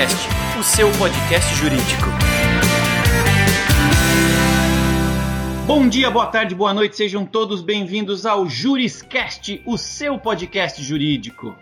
[0.00, 2.06] Juriscast, o seu podcast jurídico.
[5.66, 11.54] Bom dia, boa tarde, boa noite, sejam todos bem-vindos ao Juriscast, o seu podcast jurídico.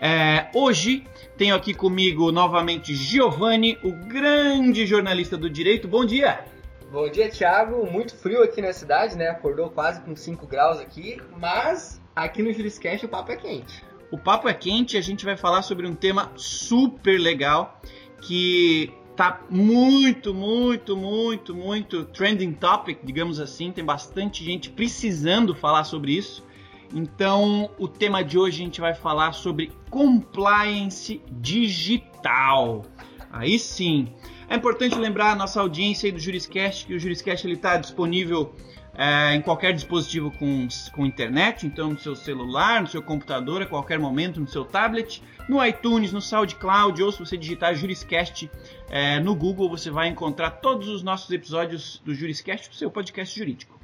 [0.00, 1.06] É, hoje
[1.36, 5.86] tenho aqui comigo novamente Giovanni, o grande jornalista do direito.
[5.86, 6.42] Bom dia!
[6.90, 7.84] Bom dia, Thiago.
[7.90, 9.28] Muito frio aqui na cidade, né?
[9.28, 13.84] Acordou quase com 5 graus aqui, mas aqui no Juriscast o papo é quente.
[14.14, 17.80] O papo é quente e a gente vai falar sobre um tema super legal
[18.22, 23.72] que tá muito, muito, muito, muito trending topic, digamos assim.
[23.72, 26.46] Tem bastante gente precisando falar sobre isso.
[26.94, 32.84] Então, o tema de hoje a gente vai falar sobre compliance digital.
[33.32, 34.12] Aí sim.
[34.48, 38.54] É importante lembrar a nossa audiência aí do Juriscast que o Juriscast está disponível
[38.96, 43.66] é, em qualquer dispositivo com, com internet, então no seu celular, no seu computador, a
[43.66, 48.50] qualquer momento, no seu tablet, no iTunes, no SoundCloud, ou se você digitar Juriscast
[48.88, 53.36] é, no Google, você vai encontrar todos os nossos episódios do Juriscast, o seu podcast
[53.36, 53.78] jurídico.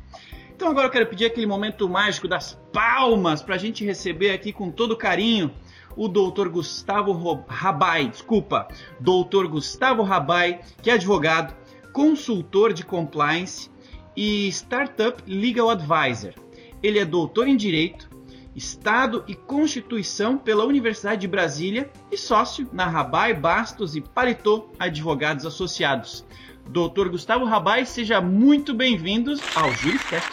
[0.54, 4.52] Então agora eu quero pedir aquele momento mágico das palmas para a gente receber aqui
[4.52, 5.50] com todo carinho
[5.96, 7.12] o doutor Gustavo
[7.48, 8.68] Rabai, desculpa,
[9.00, 11.54] doutor Gustavo Rabai, que é advogado,
[11.92, 13.70] consultor de compliance
[14.16, 16.32] e Startup Legal Advisor.
[16.82, 18.08] Ele é doutor em Direito,
[18.54, 25.46] Estado e Constituição pela Universidade de Brasília e sócio na Rabai, Bastos e Paletó Advogados
[25.46, 26.24] Associados.
[26.68, 30.30] Doutor Gustavo Rabai, seja muito bem-vindo ao Juriscast.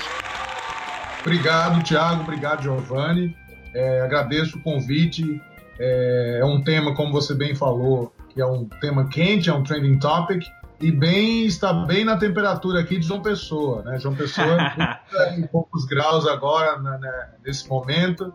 [1.22, 2.22] Obrigado, Tiago.
[2.22, 3.36] Obrigado, Giovanni.
[3.74, 5.42] É, agradeço o convite.
[5.80, 9.64] É, é um tema, como você bem falou, que é um tema quente, é um
[9.64, 10.44] trending topic
[10.80, 14.00] e bem está bem na temperatura aqui de João Pessoa, né?
[14.00, 14.58] João Pessoa
[15.38, 18.34] em poucos graus agora né, né, nesse momento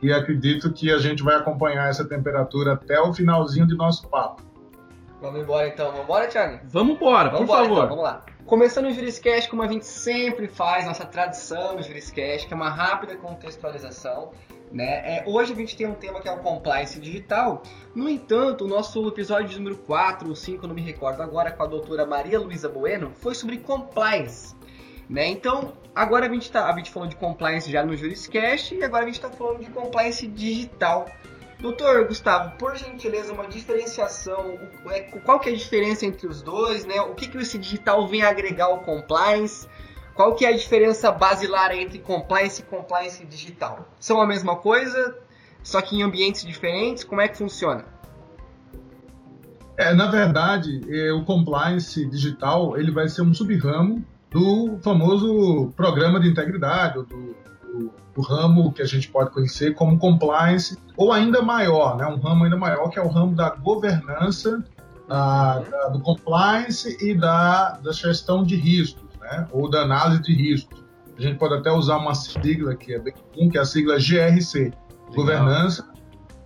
[0.00, 4.42] e acredito que a gente vai acompanhar essa temperatura até o finalzinho de nosso papo.
[5.20, 6.60] Vamos embora então, vamos embora, Thiago?
[6.64, 7.84] Vamos embora, por embora, favor.
[7.84, 8.22] Então, vamos lá.
[8.44, 12.68] Começando o Juriscast, como a gente sempre faz, nossa tradição no Juriscast, que é uma
[12.68, 14.32] rápida contextualização
[14.74, 15.18] né?
[15.18, 17.62] É, hoje a gente tem um tema que é o compliance digital.
[17.94, 21.66] No entanto, o nosso episódio número 4 ou 5, não me recordo agora, com a
[21.66, 24.52] doutora Maria Luísa Bueno, foi sobre compliance.
[25.08, 25.28] Né?
[25.28, 29.04] Então, agora a gente, tá, a gente falou de compliance já no Juriscast e agora
[29.04, 31.06] a gente está falando de compliance digital.
[31.60, 34.58] Doutor Gustavo, por gentileza, uma diferenciação,
[34.90, 37.00] é, qual que é a diferença entre os dois, né?
[37.00, 39.68] O que, que esse digital vem agregar ao compliance?
[40.14, 43.88] Qual que é a diferença basilar entre compliance e compliance digital?
[43.98, 45.16] São a mesma coisa,
[45.62, 47.02] só que em ambientes diferentes?
[47.02, 47.84] Como é que funciona?
[49.76, 56.20] É, na verdade, é, o compliance digital ele vai ser um subramo do famoso programa
[56.20, 61.42] de integridade, do, do, do, ramo que a gente pode conhecer como compliance, ou ainda
[61.42, 64.64] maior, né, um ramo ainda maior, que é o ramo da governança,
[65.08, 69.48] da, da, do compliance e da, da gestão de risco né?
[69.50, 70.84] ou da análise de riscos.
[71.16, 73.96] A gente pode até usar uma sigla que é bem comum, que é a sigla
[73.96, 74.74] GRC, Legal.
[75.14, 75.88] Governança,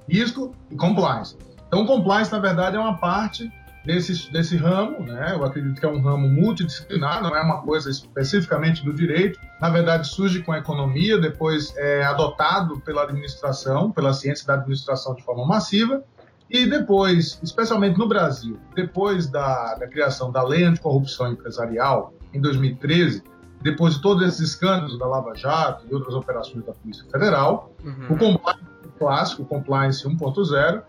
[0.09, 1.37] Risco e Compliance.
[1.67, 3.51] Então, compliance, na verdade, é uma parte
[3.85, 5.33] desse, desse ramo, né?
[5.35, 9.71] eu acredito que é um ramo multidisciplinar, não é uma coisa especificamente do direito, na
[9.71, 15.23] verdade surge com a economia, depois é adotado pela administração, pela ciência da administração de
[15.23, 16.03] forma massiva,
[16.51, 23.23] e depois, especialmente no Brasil, depois da, da criação da lei anticorrupção empresarial, em 2013,
[23.63, 28.15] depois de todos esses escândalos da Lava Jato e outras operações da Polícia Federal, uhum.
[28.15, 28.69] o compliance
[28.99, 30.83] clássico, o compliance 1.0,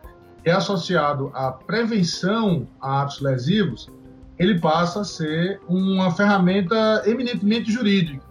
[0.44, 3.90] é associado à prevenção a atos lesivos,
[4.38, 8.24] ele passa a ser uma ferramenta eminentemente jurídica.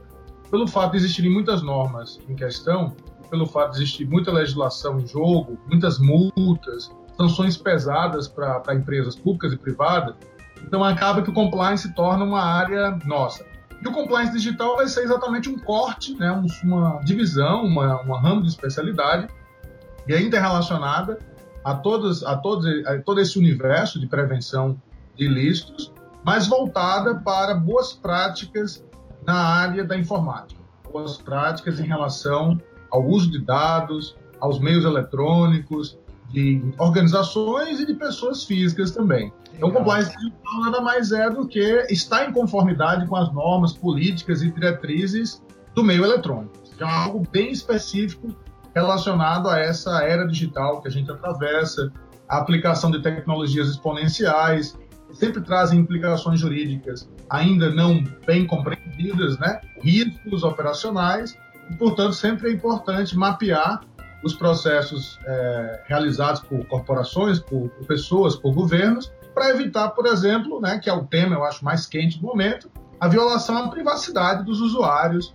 [0.50, 2.96] Pelo fato de existirem muitas normas em questão,
[3.28, 9.52] pelo fato de existir muita legislação em jogo, muitas multas, sanções pesadas para empresas públicas
[9.52, 10.14] e privadas,
[10.64, 13.44] então acaba que o compliance se torna uma área nossa.
[13.82, 16.30] E o compliance digital vai ser exatamente um corte, né,
[16.64, 19.28] uma divisão, uma, uma ramo de especialidade
[20.06, 21.18] e é interrelacionada
[21.62, 24.80] a, todos, a, todos, a todo esse universo de prevenção
[25.14, 25.92] de ilícitos,
[26.24, 28.84] mas voltada para boas práticas
[29.26, 30.60] na área da informática.
[30.90, 32.60] Boas práticas em relação
[32.90, 35.98] ao uso de dados, aos meios eletrônicos,
[36.30, 39.32] de organizações e de pessoas físicas também.
[39.58, 44.40] Então, compliance digital nada mais é do que estar em conformidade com as normas políticas
[44.40, 45.42] e diretrizes
[45.74, 46.52] do meio eletrônico.
[46.78, 48.28] É algo bem específico
[48.72, 51.92] relacionado a essa era digital que a gente atravessa,
[52.28, 54.78] a aplicação de tecnologias exponenciais,
[55.12, 59.60] sempre trazem implicações jurídicas ainda não bem compreendidas, né?
[59.82, 61.36] riscos operacionais,
[61.68, 63.80] e, portanto, sempre é importante mapear
[64.22, 70.60] os processos é, realizados por corporações, por, por pessoas, por governos, para evitar, por exemplo,
[70.60, 72.68] né, que é o tema, eu acho, mais quente do momento,
[72.98, 75.32] a violação à privacidade dos usuários,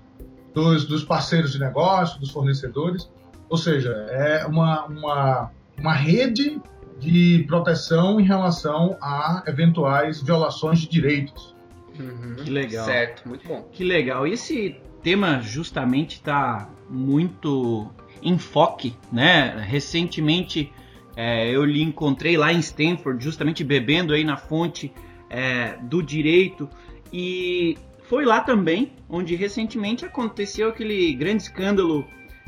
[0.54, 3.10] dos, dos parceiros de negócio, dos fornecedores.
[3.50, 6.62] Ou seja, é uma, uma, uma rede
[7.00, 11.56] de proteção em relação a eventuais violações de direitos.
[11.98, 12.36] Uhum.
[12.44, 12.86] Que legal.
[12.86, 13.68] Certo, muito bom.
[13.72, 14.28] Que legal.
[14.28, 17.90] E esse tema justamente está muito
[18.22, 19.64] em foque, né?
[19.66, 20.72] Recentemente
[21.16, 24.92] é, eu lhe encontrei lá em Stanford, justamente bebendo aí na fonte
[25.30, 26.70] é, do direito
[27.12, 32.06] e foi lá também onde recentemente aconteceu aquele grande escândalo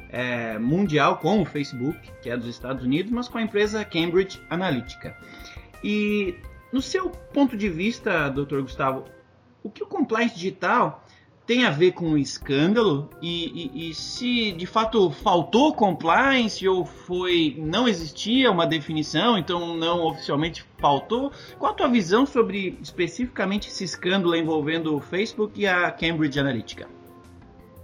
[0.09, 4.41] é, mundial com o Facebook, que é dos Estados Unidos, mas com a empresa Cambridge
[4.50, 5.15] Analytica.
[5.83, 6.35] E
[6.71, 8.62] no seu ponto de vista, Dr.
[8.62, 9.06] Gustavo,
[9.63, 11.05] o que o compliance digital
[11.45, 16.86] tem a ver com o escândalo e, e, e, se de fato faltou compliance ou
[16.86, 21.31] foi não existia uma definição, então não oficialmente faltou.
[21.59, 26.88] Qual a tua visão sobre especificamente esse escândalo envolvendo o Facebook e a Cambridge Analytica?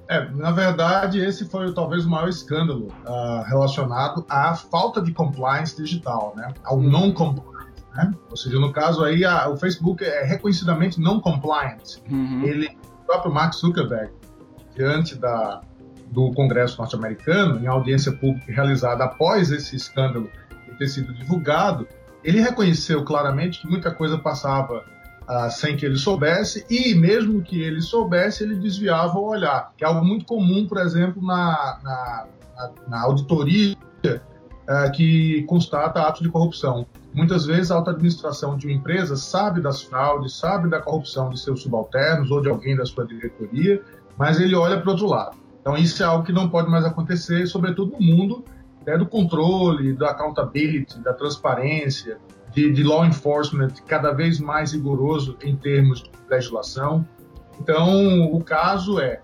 [0.07, 5.77] É, na verdade, esse foi talvez o maior escândalo uh, relacionado à falta de compliance
[5.77, 6.53] digital, né?
[6.65, 6.89] ao uhum.
[6.89, 7.71] non-compliance.
[7.95, 8.13] Né?
[8.29, 12.01] Ou seja, no caso aí, a, o Facebook é reconhecidamente não compliant.
[12.09, 12.43] Uhum.
[12.43, 12.77] Ele
[13.11, 14.09] próprio Mark Zuckerberg,
[14.73, 15.61] diante da,
[16.11, 20.29] do Congresso norte-americano, em audiência pública realizada após esse escândalo
[20.77, 21.87] ter sido divulgado,
[22.23, 24.83] ele reconheceu claramente que muita coisa passava
[25.27, 29.83] ah, sem que ele soubesse, e mesmo que ele soubesse, ele desviava o olhar, que
[29.83, 32.27] é algo muito comum, por exemplo, na, na,
[32.87, 33.75] na auditoria
[34.67, 36.87] ah, que constata atos de corrupção.
[37.13, 41.39] Muitas vezes a alta administração de uma empresa sabe das fraudes, sabe da corrupção de
[41.39, 43.81] seus subalternos ou de alguém da sua diretoria,
[44.17, 45.37] mas ele olha para o outro lado.
[45.59, 48.45] Então isso é algo que não pode mais acontecer, sobretudo no mundo
[48.85, 52.17] né, do controle, da accountability, da transparência,
[52.53, 57.05] de, de, law enforcement cada vez mais rigoroso em termos de legislação.
[57.59, 59.21] Então o caso é,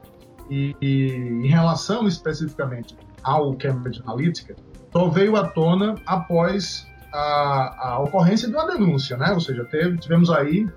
[0.50, 1.12] e, e
[1.44, 4.56] em relação especificamente ao Cambridge Analytica,
[4.92, 9.32] só veio à tona após a, a ocorrência de uma denúncia, né?
[9.32, 10.68] Ou seja, teve, tivemos aí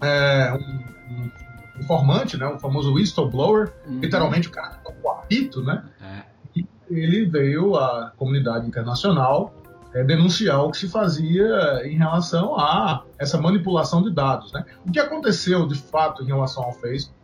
[0.00, 1.30] é, um, um,
[1.78, 2.46] informante, né?
[2.46, 4.00] O famoso whistleblower, uhum.
[4.00, 5.84] literalmente o cara com o apito, né?
[6.02, 6.30] É.
[6.56, 9.54] E ele veio à comunidade internacional
[9.94, 14.64] é, denunciar o que se fazia em relação a essa manipulação de dados, né?
[14.86, 17.18] O que aconteceu de fato em relação ao Facebook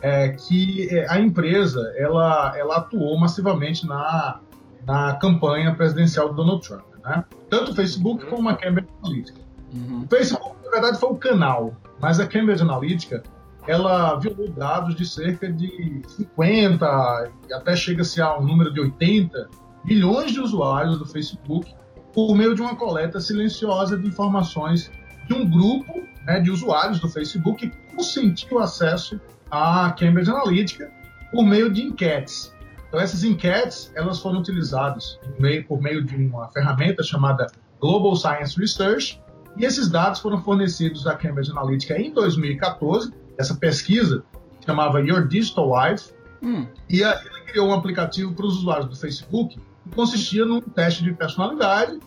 [0.00, 4.40] é que é, a empresa ela, ela atuou massivamente na,
[4.86, 6.84] na campanha presidencial do Donald Trump.
[7.04, 7.24] Né?
[7.48, 9.40] Tanto o Facebook como a Cambridge Analytica.
[9.74, 10.02] Uhum.
[10.04, 13.22] O Facebook, na verdade, foi o canal, mas a Cambridge Analytica
[13.66, 19.48] ela violou dados de cerca de 50, até chega-se a um número de 80
[19.84, 21.72] milhões de usuários do Facebook
[22.12, 24.90] por meio de uma coleta silenciosa de informações
[25.28, 29.20] de um grupo né, de usuários do Facebook que consentiu acesso
[29.50, 30.90] à Cambridge Analytica
[31.30, 32.52] por meio de enquetes.
[32.92, 35.18] Então essas enquetes elas foram utilizadas
[35.66, 37.46] por meio de uma ferramenta chamada
[37.80, 39.18] Global Science Research
[39.56, 43.10] e esses dados foram fornecidos à Cambridge Analytica em 2014.
[43.38, 44.22] Essa pesquisa
[44.66, 46.12] chamava Your Digital Life
[46.42, 46.66] hum.
[46.86, 51.02] e a, ele criou um aplicativo para os usuários do Facebook que consistia num teste
[51.02, 51.98] de personalidade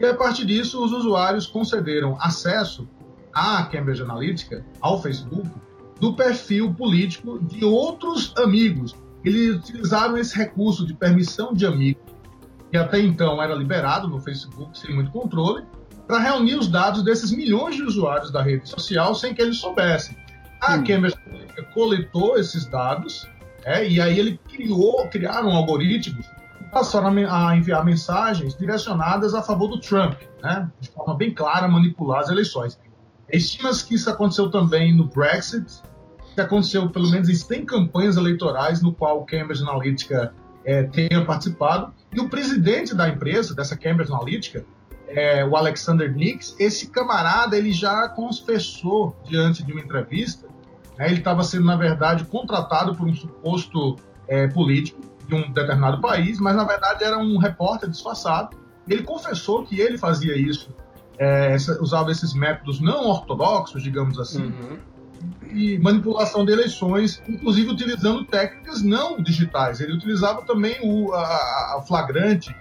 [0.00, 2.88] e a partir disso os usuários concederam acesso
[3.32, 5.48] à Cambridge Analytica, ao Facebook,
[6.00, 8.92] do perfil político de outros amigos
[9.24, 12.00] eles utilizaram esse recurso de permissão de amigo,
[12.70, 15.64] que até então era liberado no Facebook sem muito controle,
[16.06, 20.16] para reunir os dados desses milhões de usuários da rede social sem que eles soubessem.
[20.60, 20.84] A hum.
[20.84, 21.16] Cambridge
[21.72, 23.26] coletou esses dados
[23.64, 26.26] é, e aí ele criou, criaram algoritmos
[26.58, 31.68] que passaram a enviar mensagens direcionadas a favor do Trump, né, de forma bem clara,
[31.68, 32.78] manipular as eleições.
[33.30, 35.80] Estima-se que isso aconteceu também no Brexit,
[36.34, 40.34] que aconteceu pelo menos em 100 campanhas eleitorais no qual o Cambridge Analytica
[40.64, 41.92] é, tenha participado.
[42.12, 44.64] E o presidente da empresa, dessa Cambridge Analytica,
[45.08, 50.48] é, o Alexander Nix, esse camarada ele já confessou diante de uma entrevista,
[50.98, 53.96] né, ele estava sendo, na verdade, contratado por um suposto
[54.26, 58.56] é, político de um determinado país, mas na verdade era um repórter disfarçado.
[58.88, 60.74] Ele confessou que ele fazia isso,
[61.18, 64.91] é, usava esses métodos não ortodoxos, digamos assim, uhum
[65.52, 69.80] e manipulação de eleições, inclusive utilizando técnicas não digitais.
[69.80, 72.54] Ele utilizava também o a, a flagrante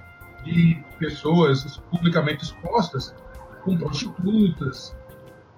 [0.43, 3.13] de pessoas publicamente expostas
[3.63, 4.95] com prostitutas,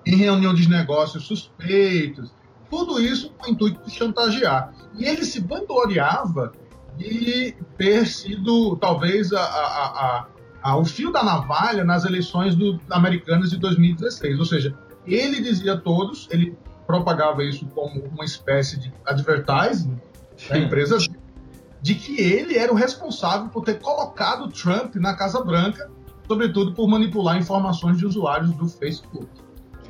[0.06, 2.34] em reunião de negócios suspeitos,
[2.70, 4.74] tudo isso com o intuito de chantagear.
[4.98, 6.52] E ele se vangloriava
[6.98, 10.28] de ter sido talvez a, a,
[10.62, 14.40] a, o fio da navalha nas eleições do, americanas de 2016.
[14.40, 14.76] Ou seja,
[15.06, 20.00] ele dizia a todos, ele propagava isso como uma espécie de advertising
[20.50, 20.98] da empresa
[21.82, 25.90] de que ele era o responsável por ter colocado Trump na Casa Branca,
[26.28, 29.28] sobretudo por manipular informações de usuários do Facebook.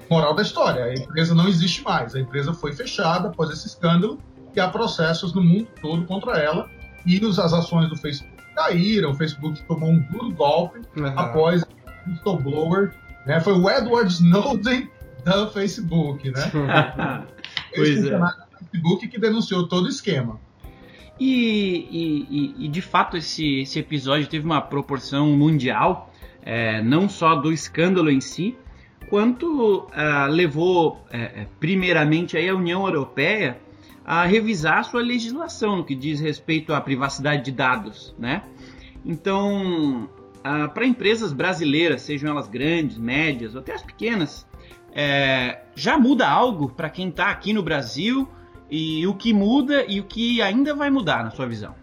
[0.10, 4.18] Moral da história, a empresa não existe mais, a empresa foi fechada após esse escândalo
[4.56, 6.70] e há processos no mundo todo contra ela
[7.06, 11.08] e as ações do Facebook caíram, o Facebook tomou um duro golpe uhum.
[11.16, 12.94] após o whistleblower,
[13.26, 13.40] né?
[13.40, 14.90] Foi o Edward Snowden
[15.24, 16.52] do Facebook, né?
[17.76, 18.20] pois é.
[18.72, 20.40] Facebook que denunciou todo o esquema.
[21.20, 21.88] E,
[22.60, 26.12] e, e, de fato esse, esse episódio teve uma proporção mundial,
[26.42, 28.58] é, não só do escândalo em si,
[29.10, 33.60] quanto ah, levou é, é, primeiramente aí a União Europeia
[34.04, 38.42] a revisar sua legislação no que diz respeito à privacidade de dados, né?
[39.06, 40.10] Então,
[40.44, 44.48] ah, para empresas brasileiras, sejam elas grandes, médias ou até as pequenas,
[44.96, 48.28] é, já muda algo para quem está aqui no Brasil
[48.70, 51.76] e o que muda e o que ainda vai mudar na sua visão?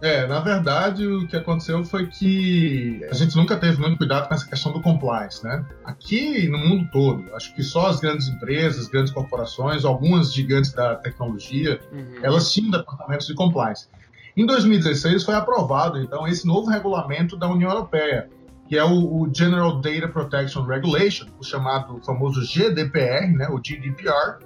[0.00, 4.34] É, na verdade, o que aconteceu foi que a gente nunca teve muito cuidado com
[4.34, 5.64] essa questão do compliance, né?
[5.82, 10.96] Aqui no mundo todo, acho que só as grandes empresas, grandes corporações, algumas gigantes da
[10.96, 12.18] tecnologia, uhum.
[12.22, 13.88] elas tinham departamentos de compliance.
[14.36, 18.28] Em 2016 foi aprovado, então, esse novo regulamento da União Europeia,
[18.74, 24.38] que é o, o General Data Protection Regulation, o chamado famoso GDPR, né, o GDPR,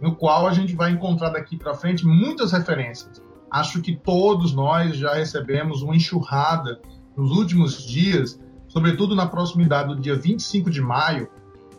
[0.00, 3.22] no qual a gente vai encontrar daqui para frente muitas referências.
[3.50, 6.80] Acho que todos nós já recebemos uma enxurrada
[7.14, 11.28] nos últimos dias, sobretudo na proximidade do dia 25 de maio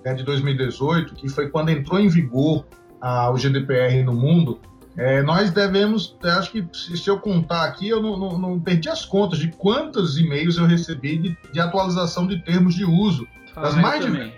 [0.06, 2.68] né, de 2018, que foi quando entrou em vigor
[3.02, 4.60] ah, o GDPR no mundo.
[4.98, 9.04] É, nós devemos, acho que se eu contar aqui, eu não, não, não perdi as
[9.04, 13.28] contas de quantos e-mails eu recebi de, de atualização de termos de uso.
[13.56, 14.34] Ah, das mais de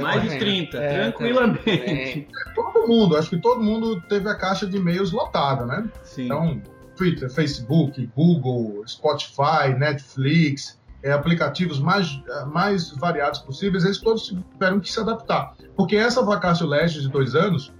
[0.00, 2.28] mais de 30, é, tranquilamente.
[2.54, 5.88] Todo mundo, acho que todo mundo teve a caixa de e-mails lotada, né?
[6.02, 6.24] Sim.
[6.24, 6.62] Então,
[6.96, 14.90] Twitter, Facebook, Google, Spotify, Netflix, é, aplicativos mais, mais variados possíveis, eles todos tiveram que
[14.90, 15.54] se adaptar.
[15.76, 17.72] Porque essa vacácio legis de dois anos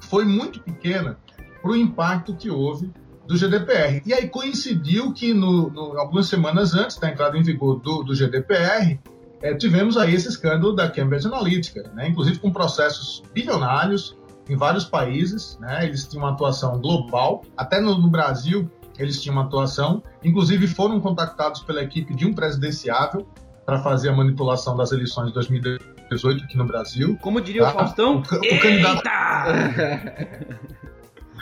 [0.00, 1.16] foi muito pequena
[1.62, 2.90] para o impacto que houve
[3.26, 4.02] do GDPR.
[4.04, 8.14] E aí coincidiu que no, no, algumas semanas antes da entrada em vigor do, do
[8.14, 8.98] GDPR,
[9.40, 12.08] é, tivemos aí esse escândalo da Cambridge Analytica, né?
[12.08, 14.16] inclusive com processos bilionários
[14.48, 15.84] em vários países, né?
[15.84, 21.00] eles tinham uma atuação global, até no, no Brasil eles tinham uma atuação, inclusive foram
[21.00, 23.26] contactados pela equipe de um presidenciável
[23.64, 27.16] para fazer a manipulação das eleições de 2018 aqui no Brasil.
[27.20, 27.70] Como diria tá?
[27.70, 28.16] o Faustão?
[28.16, 29.02] O, o candidato.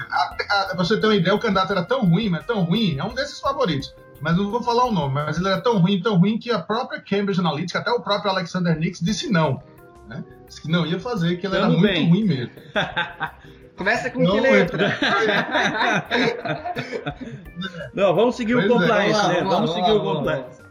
[0.09, 3.05] a, a, você ter uma ideia, o candidato era tão ruim, mas tão ruim, é
[3.05, 6.17] um desses favoritos mas não vou falar o nome, mas ele era tão ruim, tão
[6.17, 9.63] ruim que a própria Cambridge Analytica, até o próprio Alexander Nix disse não.
[10.07, 10.23] Né?
[10.47, 12.09] Disse que não ia fazer, que ele Tamo era bem.
[12.09, 12.53] muito ruim mesmo.
[13.77, 14.99] Começa com não, que letra?
[17.95, 19.35] não, vamos seguir pois o é, compliance, é, né?
[19.39, 20.63] Vamos, vamos seguir o compliance.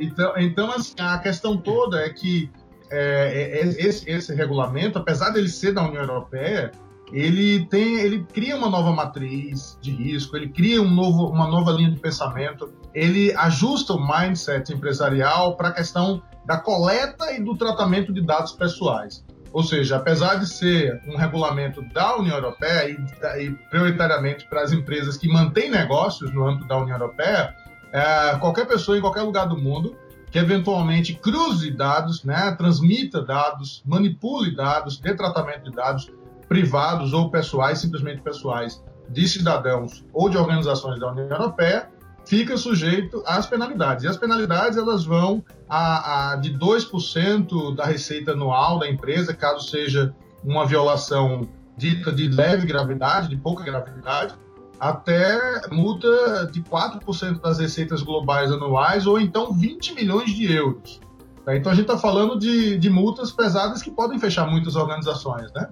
[0.00, 2.50] Então, então assim, a questão toda é que
[2.90, 6.72] é, é, é, esse, esse regulamento, apesar dele ser da União Europeia,
[7.12, 11.70] ele tem, ele cria uma nova matriz de risco, ele cria um novo, uma nova
[11.70, 17.56] linha de pensamento, ele ajusta o mindset empresarial para a questão da coleta e do
[17.56, 19.24] tratamento de dados pessoais.
[19.52, 24.72] Ou seja, apesar de ser um regulamento da União Europeia e, e prioritariamente para as
[24.72, 27.54] empresas que mantêm negócios no âmbito da União Europeia,
[27.92, 29.96] é, qualquer pessoa em qualquer lugar do mundo
[30.30, 36.10] que eventualmente cruze dados, né, transmita dados, manipule dados, dê tratamento de dados,
[36.48, 41.88] privados ou pessoais, simplesmente pessoais, de cidadãos ou de organizações da União Europeia,
[42.26, 44.04] fica sujeito às penalidades.
[44.04, 49.68] E as penalidades elas vão a, a de 2% da receita anual da empresa, caso
[49.68, 54.34] seja uma violação dita de leve gravidade, de pouca gravidade,
[54.78, 61.00] até multa de 4% das receitas globais anuais, ou então 20 milhões de euros.
[61.48, 65.68] Então a gente está falando de, de multas pesadas que podem fechar muitas organizações, né?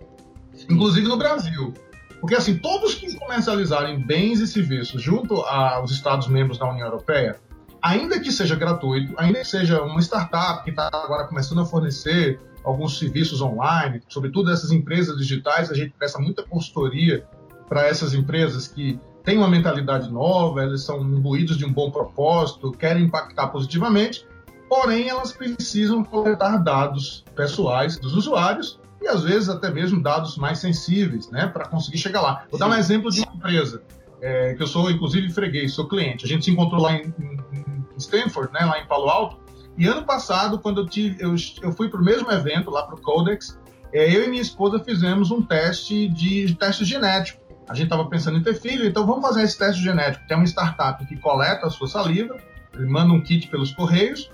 [0.68, 1.72] Inclusive no Brasil.
[2.20, 7.38] Porque, assim, todos que comercializarem bens e serviços junto aos Estados-membros da União Europeia,
[7.82, 12.40] ainda que seja gratuito, ainda que seja uma startup que está agora começando a fornecer
[12.64, 17.26] alguns serviços online, sobretudo essas empresas digitais, a gente presta muita consultoria
[17.68, 22.72] para essas empresas que têm uma mentalidade nova, elas são imbuídos de um bom propósito,
[22.72, 24.26] querem impactar positivamente,
[24.66, 30.58] porém elas precisam coletar dados pessoais dos usuários e às vezes até mesmo dados mais
[30.58, 32.44] sensíveis, né, para conseguir chegar lá.
[32.50, 33.82] Vou dar um exemplo de uma empresa.
[34.20, 36.24] é, que eu sou inclusive freguês, sou cliente.
[36.24, 39.38] A gente se encontrou lá em, em Stanford, né, lá em Palo Alto,
[39.76, 42.94] e ano passado, quando eu, tive, eu, eu fui para o mesmo evento, lá para
[42.94, 43.58] o Codex,
[43.92, 47.42] é, eu e minha esposa fizemos um teste de teste genético.
[47.68, 50.26] A gente estava pensando em ter filho, então vamos fazer esse teste genético.
[50.26, 52.36] Tem uma startup que coleta a sua saliva,
[52.72, 54.30] ele manda um kit pelos correios,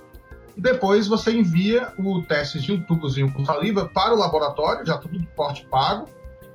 [0.61, 5.19] depois você envia o teste de um tubozinho com saliva para o laboratório, já tudo
[5.19, 6.07] de porte pago,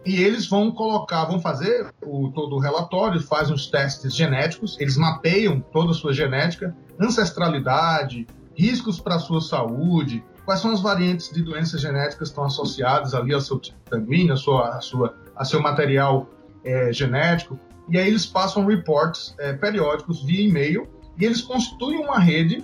[0.06, 4.96] e eles vão colocar, vão fazer o, todo o relatório, fazem os testes genéticos, eles
[4.96, 11.32] mapeiam toda a sua genética, ancestralidade, riscos para a sua saúde, quais são as variantes
[11.32, 15.16] de doenças genéticas que estão associadas ali ao seu tipo sanguíneo, a sua, a sua,
[15.36, 16.30] a seu material
[16.64, 17.60] é, genético,
[17.90, 22.64] e aí eles passam reports é, periódicos via e-mail e eles constituem uma rede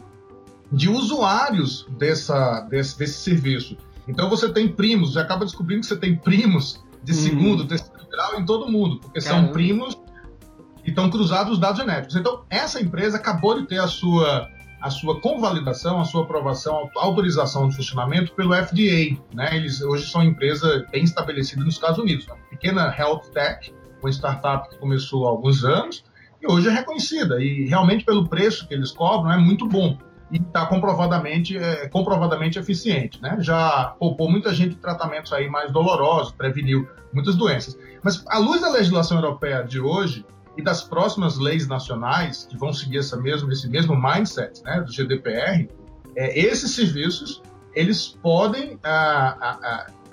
[0.71, 3.77] de usuários dessa, desse, desse serviço.
[4.07, 7.17] Então você tem primos, você acaba descobrindo que você tem primos de uhum.
[7.17, 9.45] segundo, terceiro grau em todo mundo, porque Caramba.
[9.45, 9.97] são primos
[10.83, 12.15] e estão cruzados os dados genéticos.
[12.15, 14.47] Então, essa empresa acabou de ter a sua,
[14.81, 19.17] a sua convalidação, a sua aprovação, a autorização de funcionamento pelo FDA.
[19.33, 19.55] Né?
[19.55, 24.09] Eles hoje são uma empresa bem estabelecida nos Estados Unidos, uma pequena health tech, uma
[24.09, 26.03] startup que começou há alguns anos
[26.41, 27.41] e hoje é reconhecida.
[27.41, 29.97] E realmente, pelo preço que eles cobram, é muito bom
[30.31, 33.21] e está comprovadamente, é, comprovadamente eficiente.
[33.21, 33.37] Né?
[33.39, 37.77] Já poupou muita gente de tratamentos aí mais dolorosos, preveniu muitas doenças.
[38.01, 40.25] Mas, à luz da legislação europeia de hoje
[40.57, 44.91] e das próximas leis nacionais, que vão seguir essa mesmo, esse mesmo mindset né, do
[44.91, 45.69] GDPR,
[46.15, 47.41] é, esses serviços
[47.73, 48.77] eles podem,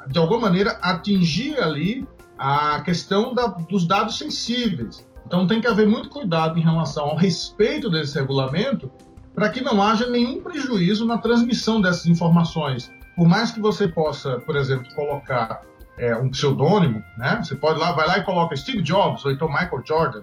[0.06, 2.06] de alguma maneira, atingir ali
[2.38, 5.06] a questão da, dos dados sensíveis.
[5.26, 8.90] Então tem que haver muito cuidado em relação ao respeito desse regulamento
[9.38, 12.90] para que não haja nenhum prejuízo na transmissão dessas informações.
[13.14, 15.62] Por mais que você possa, por exemplo, colocar
[15.96, 17.40] é, um pseudônimo, né?
[17.40, 20.22] Você pode lá, vai lá e coloca Steve Jobs ou então Michael Jordan.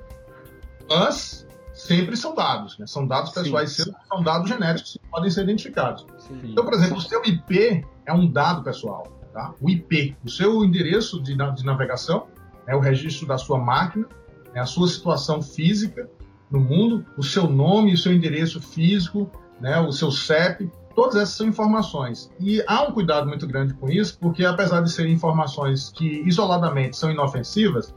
[0.90, 2.86] Mas sempre são dados, né?
[2.88, 6.06] São dados pessoais seus, são dados genéticos que podem ser identificados.
[6.18, 6.42] Sim.
[6.44, 9.54] Então, por exemplo, o seu IP é um dado pessoal, tá?
[9.62, 12.28] O IP, o seu endereço de, de navegação,
[12.68, 14.10] é o registro da sua máquina,
[14.54, 16.10] é a sua situação física
[16.50, 19.30] no mundo, o seu nome, o seu endereço físico,
[19.60, 22.32] né, o seu CEP, todas essas são informações.
[22.40, 26.98] E há um cuidado muito grande com isso, porque apesar de serem informações que isoladamente
[26.98, 27.94] são inofensivas,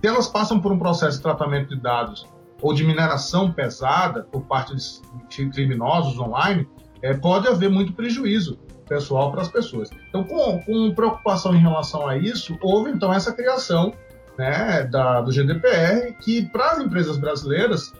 [0.00, 2.26] se elas passam por um processo de tratamento de dados
[2.60, 6.68] ou de mineração pesada por parte de criminosos online,
[7.02, 9.90] é, pode haver muito prejuízo pessoal para as pessoas.
[10.08, 13.94] Então, com, com preocupação em relação a isso, houve então essa criação
[14.38, 17.92] né, da, do GDPR, que para as empresas brasileiras,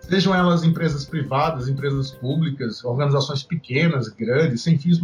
[0.00, 5.00] sejam elas empresas privadas, empresas públicas, organizações pequenas, grandes, sem fins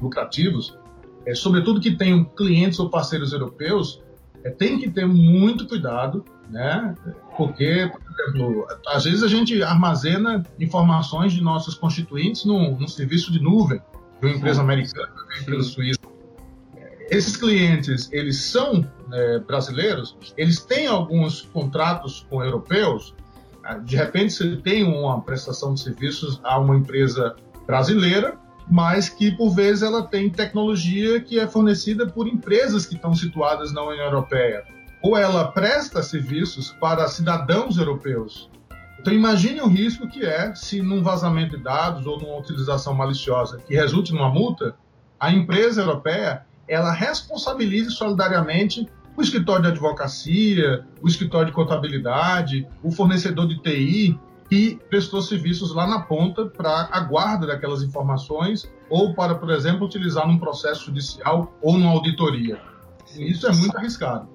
[0.00, 0.78] lucrativos,
[1.26, 4.02] é, sobretudo que tenham clientes ou parceiros europeus,
[4.44, 6.94] é, tem que ter muito cuidado, né?
[7.36, 13.32] Porque, por exemplo, às vezes a gente armazena informações de nossos constituintes num, num serviço
[13.32, 13.80] de nuvem
[14.20, 16.00] de uma empresa americana, uma empresa suíça.
[17.10, 23.14] Esses clientes, eles são é, brasileiros, eles têm alguns contratos com europeus.
[23.62, 28.38] Ah, de repente, você tem uma prestação de serviços a uma empresa brasileira,
[28.68, 33.72] mas que por vezes ela tem tecnologia que é fornecida por empresas que estão situadas
[33.72, 34.64] na União Europeia.
[35.02, 38.50] Ou ela presta serviços para cidadãos europeus.
[38.98, 43.58] Então imagine o risco que é se num vazamento de dados ou numa utilização maliciosa
[43.58, 44.74] que resulte numa multa,
[45.20, 52.90] a empresa europeia ela responsabilize solidariamente o escritório de advocacia, o escritório de contabilidade, o
[52.90, 59.14] fornecedor de TI que prestou serviços lá na ponta para a guarda daquelas informações ou
[59.14, 62.60] para, por exemplo, utilizar num processo judicial ou numa auditoria.
[63.16, 64.28] Isso é muito arriscado.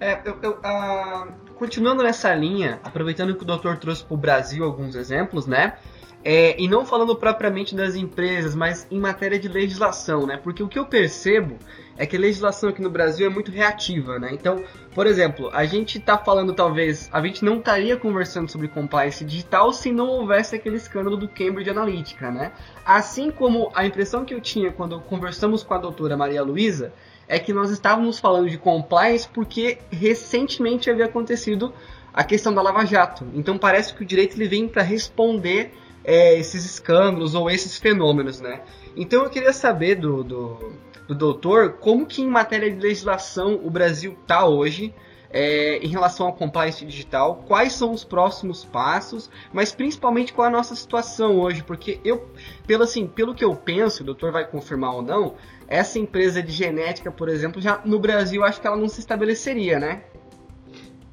[0.00, 4.64] É, eu, eu, uh, continuando nessa linha, aproveitando que o doutor trouxe para o Brasil
[4.64, 5.78] alguns exemplos, né?
[6.24, 10.38] É, e não falando propriamente das empresas, mas em matéria de legislação, né?
[10.38, 11.58] Porque o que eu percebo
[11.98, 14.30] é que a legislação aqui no Brasil é muito reativa, né?
[14.32, 19.22] Então, por exemplo, a gente está falando talvez, a gente não estaria conversando sobre compliance
[19.22, 22.52] digital se não houvesse aquele escândalo do Cambridge Analytica, né?
[22.86, 26.90] Assim como a impressão que eu tinha quando conversamos com a doutora Maria Luísa
[27.28, 31.72] é que nós estávamos falando de compliance porque recentemente havia acontecido
[32.14, 33.26] a questão da Lava Jato.
[33.34, 35.72] Então parece que o direito ele vem para responder
[36.04, 38.60] é, esses escândalos ou esses fenômenos, né?
[38.96, 40.72] Então eu queria saber do, do,
[41.08, 44.94] do doutor como que em matéria de legislação o Brasil está hoje
[45.34, 50.48] é, em relação ao compliance digital, quais são os próximos passos, mas principalmente qual é
[50.48, 52.28] a nossa situação hoje, porque eu,
[52.68, 55.34] pelo, assim, pelo que eu penso, o doutor vai confirmar ou não,
[55.66, 59.80] essa empresa de genética, por exemplo, já no Brasil acho que ela não se estabeleceria,
[59.80, 60.04] né?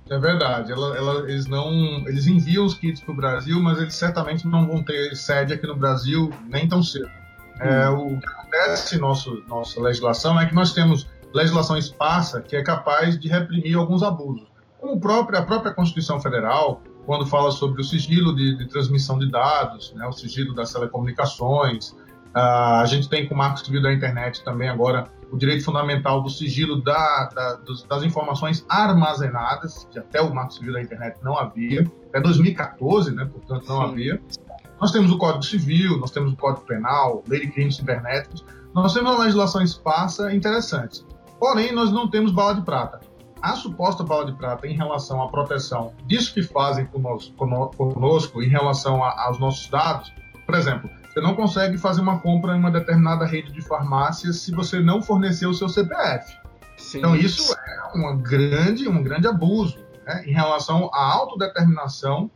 [0.09, 0.71] É verdade.
[0.71, 1.69] Ela, ela, eles não,
[2.07, 5.65] eles enviam os kits para o Brasil, mas eles certamente não vão ter sede aqui
[5.65, 7.09] no Brasil nem tão cedo.
[7.59, 8.15] É, hum.
[8.15, 13.17] o que acontece nosso, nossa legislação é que nós temos legislação esparsa que é capaz
[13.17, 14.47] de reprimir alguns abusos.
[14.79, 19.29] Como própria, a própria Constituição Federal, quando fala sobre o sigilo de, de transmissão de
[19.29, 21.95] dados, né, o sigilo das telecomunicações,
[22.31, 26.21] Uh, a gente tem com o Marco Civil da Internet também agora o direito fundamental
[26.21, 31.37] do sigilo da, da, das informações armazenadas, que até o Marco Civil da Internet não
[31.37, 33.91] havia, até 2014, né, portanto não Sim.
[33.91, 34.21] havia.
[34.79, 38.93] Nós temos o Código Civil, nós temos o Código Penal, Lei de Crimes Cibernéticos, nós
[38.93, 41.05] temos uma legislação esparsa interessante.
[41.39, 42.99] Porém, nós não temos bala de prata.
[43.41, 48.47] A suposta bala de prata em relação à proteção disso que fazem conosco, conosco em
[48.47, 50.13] relação a, aos nossos dados,
[50.45, 54.51] por exemplo, você não consegue fazer uma compra em uma determinada rede de farmácias se
[54.51, 56.33] você não fornecer o seu CPF.
[56.77, 56.99] Sim.
[56.99, 62.31] Então isso é uma grande, um grande abuso né, em relação à autodeterminação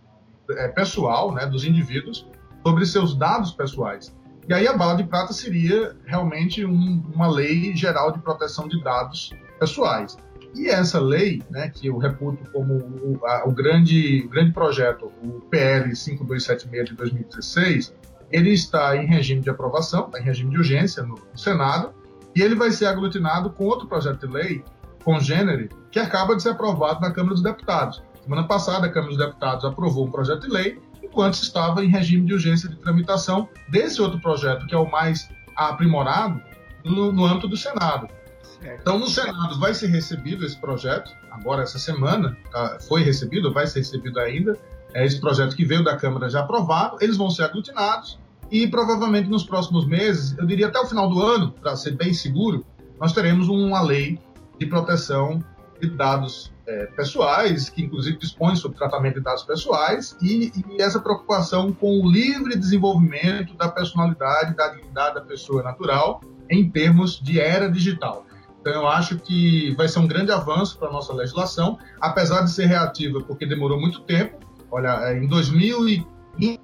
[0.49, 2.27] é, pessoal né, dos indivíduos
[2.65, 4.13] sobre seus dados pessoais.
[4.47, 8.83] E aí a bala de prata seria realmente um, uma lei geral de proteção de
[8.83, 10.17] dados pessoais.
[10.53, 15.11] E essa lei, né, que eu reputo como o, a, o, grande, o grande projeto,
[15.23, 17.95] o PL 5276 de 2016,
[18.36, 21.93] ele está em regime de aprovação, está em regime de urgência no, Senado,
[22.36, 24.63] e ele vai ser aglutinado com outro projeto de lei,
[25.06, 28.04] congênere, que acaba de ser aprovado na Câmara dos Deputados.
[28.21, 32.26] Semana passada, a Câmara dos Deputados aprovou um projeto de lei, enquanto estava em regime
[32.26, 36.41] de urgência de tramitação desse outro projeto, que é o mais aprimorado,
[36.84, 38.10] no, no âmbito do Senado.
[38.82, 43.65] Então, no Senado vai ser recebido esse projeto, agora essa semana, tá, foi recebido, vai
[43.65, 44.58] ser recebido ainda,
[44.93, 48.19] é esse projeto que veio da Câmara já aprovado, eles vão ser aglutinados
[48.51, 52.13] e provavelmente nos próximos meses, eu diria até o final do ano, para ser bem
[52.13, 52.65] seguro,
[52.99, 54.19] nós teremos uma lei
[54.60, 55.43] de proteção
[55.81, 60.99] de dados é, pessoais, que inclusive dispõe sobre tratamento de dados pessoais, e, e, essa
[60.99, 67.39] preocupação com o livre desenvolvimento da personalidade, da dignidade da pessoa natural, em termos de
[67.39, 68.25] era digital.
[68.62, 72.51] Então, eu acho que vai ser um grande avanço para a nossa legislação, apesar de
[72.51, 76.60] ser reativa, porque demorou muito tempo, Olha, é, em 2015,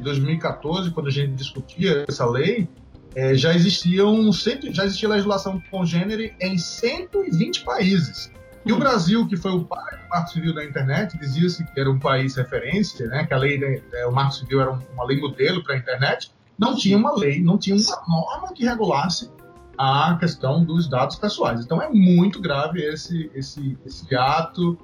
[0.00, 2.68] 2014, quando a gente discutia essa lei,
[3.14, 4.30] é, já existiam
[4.70, 8.32] já existia legislação congênere em 120 países.
[8.64, 11.90] E o Brasil, que foi o pai do Marco Civil da internet, dizia-se que era
[11.90, 13.60] um país referência, né, que a lei,
[13.92, 17.42] é, o Marco Civil era uma lei modelo para a internet, não tinha uma lei,
[17.42, 19.30] não tinha uma norma que regulasse
[19.76, 21.64] a questão dos dados pessoais.
[21.64, 24.78] Então é muito grave esse, esse, esse ato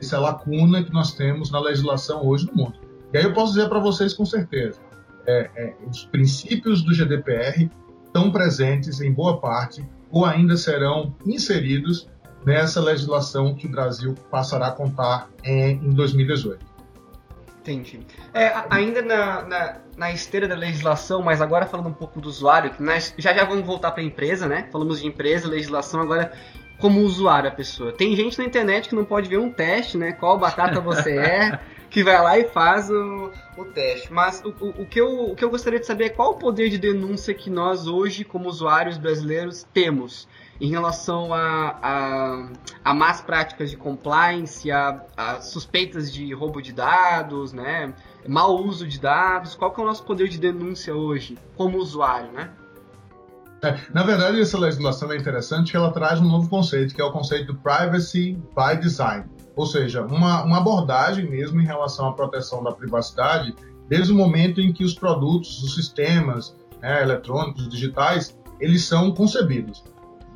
[0.00, 2.78] essa lacuna que nós temos na legislação hoje no mundo.
[3.14, 4.80] E aí eu posso dizer para vocês com certeza,
[5.24, 7.70] é, é, os princípios do GDPR
[8.04, 12.08] estão presentes em boa parte ou ainda serão inseridos
[12.44, 16.74] nessa legislação que o Brasil passará a contar em, em 2018.
[17.60, 18.00] Entendi.
[18.34, 22.70] É, ainda na, na, na, esteira da legislação, mas agora falando um pouco do usuário,
[22.72, 24.68] que nós já já vamos voltar para a empresa, né?
[24.70, 26.32] Falamos de empresa, legislação, agora
[26.78, 27.92] como usuário a pessoa.
[27.92, 30.12] Tem gente na internet que não pode ver um teste, né?
[30.12, 31.58] Qual batata você é,
[31.94, 34.12] que vai lá e faz o, o teste.
[34.12, 36.34] Mas o, o, o, que eu, o que eu gostaria de saber é qual o
[36.34, 40.26] poder de denúncia que nós hoje, como usuários brasileiros, temos
[40.60, 42.48] em relação a, a,
[42.84, 47.94] a más práticas de compliance, a, a, suspeitas de roubo de dados, né?
[48.26, 49.54] mau uso de dados.
[49.54, 52.50] Qual que é o nosso poder de denúncia hoje, como usuário, né?
[53.62, 57.04] É, na verdade, essa legislação é interessante que ela traz um novo conceito, que é
[57.04, 59.24] o conceito do privacy by design,
[59.56, 63.54] ou seja, uma, uma abordagem mesmo em relação à proteção da privacidade,
[63.88, 69.84] desde o momento em que os produtos, os sistemas né, eletrônicos, digitais, eles são concebidos.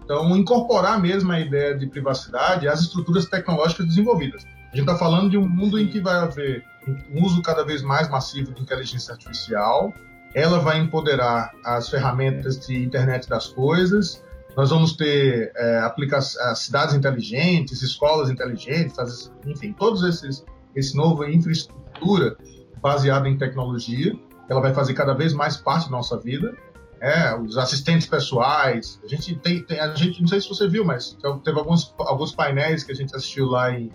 [0.04, 4.44] Então, incorporar mesmo a ideia de privacidade às estruturas tecnológicas desenvolvidas.
[4.72, 7.82] A gente está falando de um mundo em que vai haver um uso cada vez
[7.82, 9.92] mais massivo de inteligência artificial,
[10.34, 14.22] ela vai empoderar as ferramentas de internet das coisas.
[14.56, 15.80] Nós vamos ter é,
[16.12, 22.36] as cidades inteligentes, escolas inteligentes, as, enfim, todos esses esse novo infraestrutura
[22.80, 24.14] baseada em tecnologia.
[24.48, 26.56] Ela vai fazer cada vez mais parte da nossa vida.
[27.00, 29.00] É, os assistentes pessoais.
[29.04, 32.34] A gente tem, tem, a gente não sei se você viu, mas teve alguns alguns
[32.34, 33.92] painéis que a gente assistiu lá em,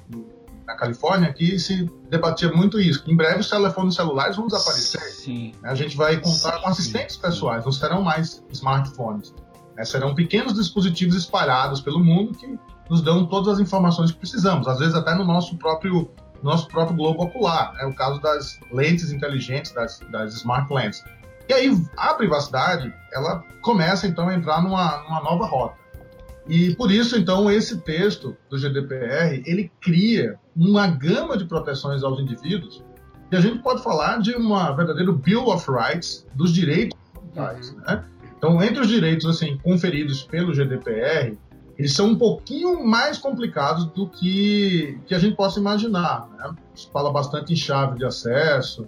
[0.66, 3.04] na Califórnia que se debatia muito isso.
[3.06, 5.02] Em breve os telefones celulares vão desaparecer.
[5.02, 5.54] Sim.
[5.63, 9.34] A gente vai contar com assistentes pessoais, não serão mais smartphones.
[9.75, 9.86] Né?
[9.86, 12.57] Serão pequenos dispositivos espalhados pelo mundo que
[12.89, 16.09] nos dão todas as informações que precisamos, às vezes até no nosso próprio
[16.41, 17.73] nosso próprio globo ocular.
[17.79, 21.01] É o caso das lentes inteligentes, das, das smart lens.
[21.47, 25.83] E aí a privacidade ela começa então a entrar numa, numa nova rota.
[26.47, 32.19] E por isso, então, esse texto do GDPR, ele cria uma gama de proteções aos
[32.19, 32.83] indivíduos
[33.29, 38.03] que a gente pode falar de uma verdadeira Bill of Rights dos direitos digitais, né?
[38.43, 41.38] Então, entre os direitos assim conferidos pelo GDPR,
[41.77, 46.27] eles são um pouquinho mais complicados do que, que a gente possa imaginar.
[46.38, 46.53] Né?
[46.91, 48.86] Fala bastante em chave de acesso,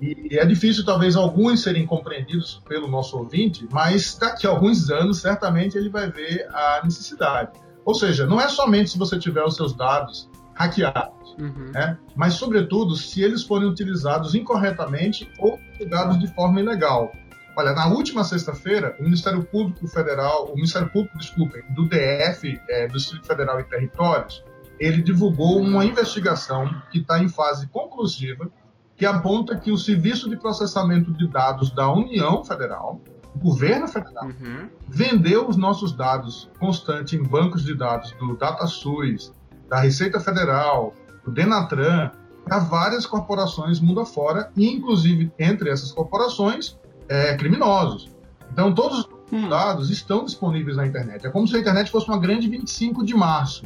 [0.00, 5.18] e é difícil, talvez, alguns serem compreendidos pelo nosso ouvinte, mas daqui a alguns anos,
[5.18, 7.50] certamente, ele vai ver a necessidade.
[7.84, 11.72] Ou seja, não é somente se você tiver os seus dados hackeados, uhum.
[11.72, 11.98] né?
[12.14, 17.12] mas, sobretudo, se eles forem utilizados incorretamente ou utilizados de forma ilegal.
[17.56, 22.88] Olha, na última sexta-feira, o Ministério Público Federal, o Ministério Público, desculpem, do DF, é,
[22.88, 24.44] do Distrito Federal e Territórios,
[24.78, 28.50] ele divulgou uma investigação que está em fase conclusiva,
[28.96, 33.00] que aponta que o Serviço de Processamento de Dados da União Federal,
[33.34, 34.68] o governo federal, uhum.
[34.88, 39.32] vendeu os nossos dados constantes em bancos de dados do DataSUS,
[39.68, 42.10] da Receita Federal, do Denatran,
[42.44, 48.10] para várias corporações mundo afora, e inclusive entre essas corporações, é, criminosos.
[48.52, 49.48] Então, todos os hum.
[49.48, 51.26] dados estão disponíveis na internet.
[51.26, 53.64] É como se a internet fosse uma grande 25 de março.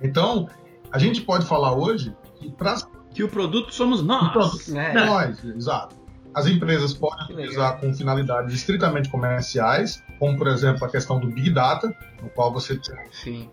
[0.00, 0.48] Então,
[0.90, 2.76] a gente pode falar hoje que para
[3.14, 4.32] que o produto somos nós.
[4.32, 5.06] Produto, é.
[5.06, 5.96] Nós, exato.
[6.32, 7.80] As empresas podem que utilizar legal.
[7.80, 12.76] com finalidades estritamente comerciais, como por exemplo a questão do Big Data, no qual você
[12.76, 13.50] tem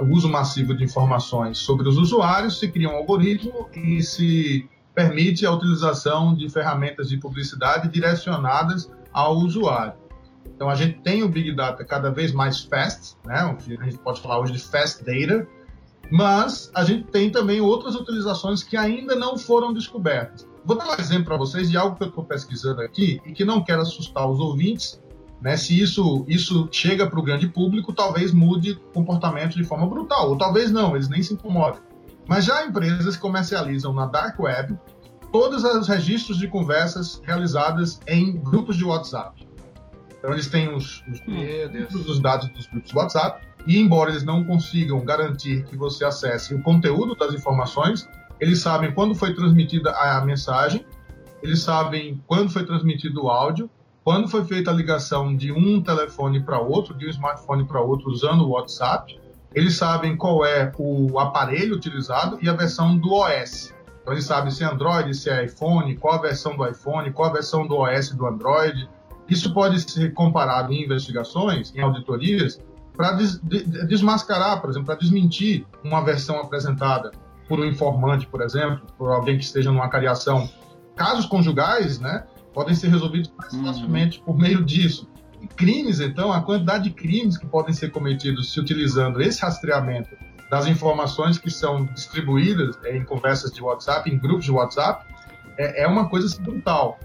[0.00, 5.44] o uso massivo de informações sobre os usuários, se cria um algoritmo e se permite
[5.44, 9.94] a utilização de ferramentas de publicidade direcionadas ao usuário.
[10.54, 13.56] Então a gente tem o Big Data cada vez mais fast, né?
[13.80, 15.46] a gente pode falar hoje de fast data,
[16.10, 20.46] mas a gente tem também outras utilizações que ainda não foram descobertas.
[20.64, 23.44] Vou dar um exemplo para vocês de algo que eu estou pesquisando aqui e que
[23.44, 25.00] não quero assustar os ouvintes.
[25.40, 25.56] Né?
[25.56, 30.38] Se isso, isso chega para o grande público, talvez mude comportamento de forma brutal, ou
[30.38, 31.80] talvez não, eles nem se incomodem.
[32.26, 34.78] Mas já empresas comercializam na Dark Web
[35.32, 39.46] todos os registros de conversas realizadas em grupos de WhatsApp.
[40.18, 44.44] Então eles têm os, os, os dados dos grupos de WhatsApp e embora eles não
[44.44, 48.08] consigam garantir que você acesse o conteúdo das informações,
[48.40, 50.84] eles sabem quando foi transmitida a mensagem,
[51.42, 53.68] eles sabem quando foi transmitido o áudio,
[54.02, 58.10] quando foi feita a ligação de um telefone para outro, de um smartphone para outro
[58.10, 59.18] usando o WhatsApp,
[59.54, 63.72] eles sabem qual é o aparelho utilizado e a versão do OS.
[64.02, 67.30] Então eles sabem se é Android, se é iPhone, qual a versão do iPhone, qual
[67.30, 68.88] a versão do OS do Android.
[69.28, 72.60] Isso pode ser comparado em investigações, em auditorias,
[72.94, 73.40] para des,
[73.88, 77.12] desmascarar, por exemplo, para desmentir uma versão apresentada
[77.48, 80.48] por um informante, por exemplo, por alguém que esteja numa cariação.
[80.94, 83.64] Casos conjugais, né, podem ser resolvidos mais uhum.
[83.64, 85.08] facilmente por meio disso.
[85.46, 90.16] Crimes, então, a quantidade de crimes que podem ser cometidos se utilizando esse rastreamento
[90.50, 95.04] das informações que são distribuídas em conversas de WhatsApp, em grupos de WhatsApp,
[95.58, 96.98] é, é uma coisa assim, brutal.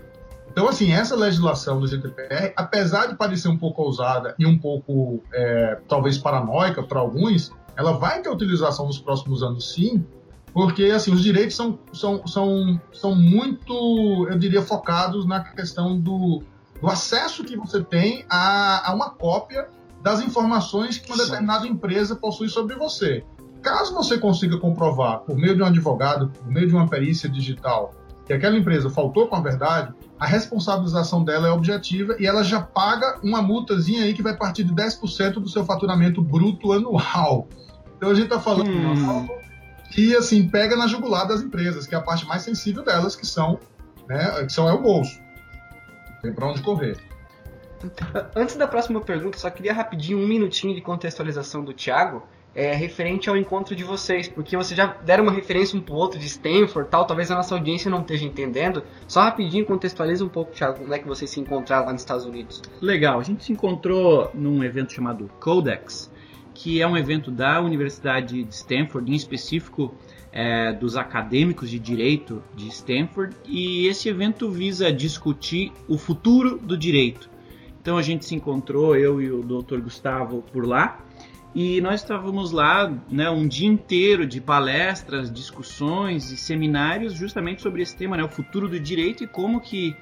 [0.51, 5.23] Então, assim, essa legislação do GDPR, apesar de parecer um pouco ousada e um pouco,
[5.31, 10.05] é, talvez, paranoica para alguns, ela vai ter utilização nos próximos anos, sim,
[10.51, 16.43] porque, assim, os direitos são, são, são, são muito, eu diria, focados na questão do,
[16.81, 19.67] do acesso que você tem a, a uma cópia
[20.01, 23.23] das informações que uma determinada empresa possui sobre você.
[23.61, 27.93] Caso você consiga comprovar, por meio de um advogado, por meio de uma perícia digital,
[28.25, 32.61] que aquela empresa faltou com a verdade, a responsabilização dela é objetiva e ela já
[32.61, 37.47] paga uma multazinha aí que vai partir de 10% do seu faturamento bruto anual.
[37.97, 39.27] Então a gente está falando hum.
[39.91, 43.25] que assim pega na jugular das empresas, que é a parte mais sensível delas, que
[43.25, 43.59] são,
[44.07, 45.19] né, que são é o bolso.
[46.21, 46.97] Tem para onde correr.
[48.35, 53.29] Antes da próxima pergunta, só queria rapidinho um minutinho de contextualização do Thiago é, referente
[53.29, 56.89] ao encontro de vocês, porque vocês já deram uma referência um pro outro de Stanford
[56.89, 58.83] tal, talvez a nossa audiência não esteja entendendo.
[59.07, 62.25] Só rapidinho contextualiza um pouco, Thiago, como é que vocês se encontraram lá nos Estados
[62.25, 62.61] Unidos.
[62.81, 66.11] Legal, a gente se encontrou num evento chamado Codex,
[66.53, 69.93] que é um evento da Universidade de Stanford, em específico
[70.31, 76.77] é, dos acadêmicos de direito de Stanford, e esse evento visa discutir o futuro do
[76.77, 77.29] direito.
[77.81, 79.79] Então a gente se encontrou, eu e o Dr.
[79.79, 80.99] Gustavo, por lá,
[81.53, 87.81] e nós estávamos lá né, um dia inteiro de palestras, discussões e seminários justamente sobre
[87.81, 89.95] esse tema, né, o futuro do direito e como que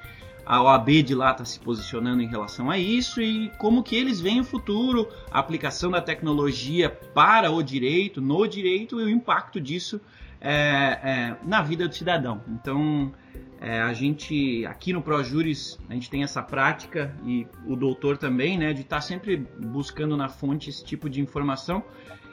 [0.46, 4.20] a OAB de lá está se posicionando em relação a isso e como que eles
[4.20, 9.60] veem o futuro, a aplicação da tecnologia para o direito, no direito e o impacto
[9.60, 10.02] disso
[10.42, 12.42] é, é, na vida do cidadão.
[12.48, 13.12] Então
[13.60, 18.56] É, a gente, aqui no ProJuris, a gente tem essa prática, e o doutor também,
[18.56, 21.84] né, de estar tá sempre buscando na fonte esse tipo de informação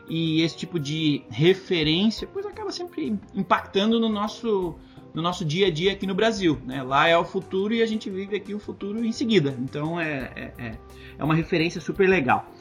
[0.07, 4.75] e esse tipo de referência, pois acaba sempre impactando no nosso,
[5.14, 6.61] no nosso dia a dia aqui no Brasil.
[6.67, 6.83] Né?
[6.83, 9.57] Lá é o futuro e a gente vive aqui o futuro em seguida.
[9.61, 10.79] Então é, é, é,
[11.17, 12.53] é uma referência super legal.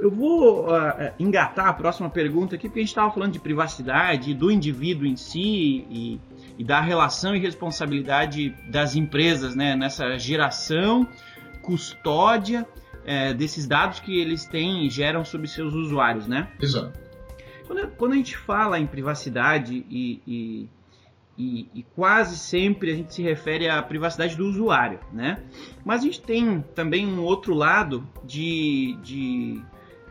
[0.00, 4.32] Eu vou uh, engatar a próxima pergunta aqui, porque a gente estava falando de privacidade,
[4.32, 6.20] do indivíduo em si e,
[6.58, 11.06] e, da relação e responsabilidade das empresas né, nessa geração,
[11.60, 12.66] custódia
[13.04, 16.48] é, desses dados que eles têm e geram sobre seus usuários, né?
[16.60, 16.98] Exato.
[17.66, 20.68] Quando, quando a gente fala em privacidade e,
[21.36, 25.42] e, e, quase sempre a gente se refere à privacidade do usuário, né?
[25.84, 29.62] Mas a gente tem também um outro lado de, de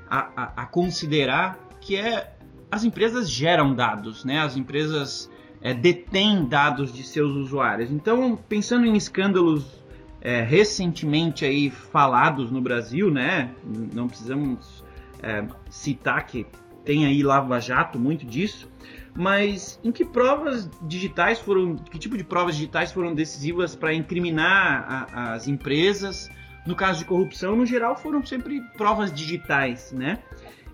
[0.09, 2.33] a, a, considerar que é
[2.71, 4.39] as empresas geram dados, né?
[4.39, 5.29] As empresas
[5.61, 7.91] é, detêm dados de seus usuários.
[7.91, 9.83] Então, pensando em escândalos
[10.21, 13.51] é, recentemente aí falados no Brasil, né?
[13.93, 14.83] Não precisamos
[15.21, 16.45] é, citar que
[16.83, 18.69] tem aí Lava Jato, muito disso.
[19.15, 25.07] Mas em que provas digitais foram, que tipo de provas digitais foram decisivas para incriminar
[25.13, 26.29] a, as empresas?
[26.65, 30.19] No caso de corrupção, no geral, foram sempre provas digitais, né?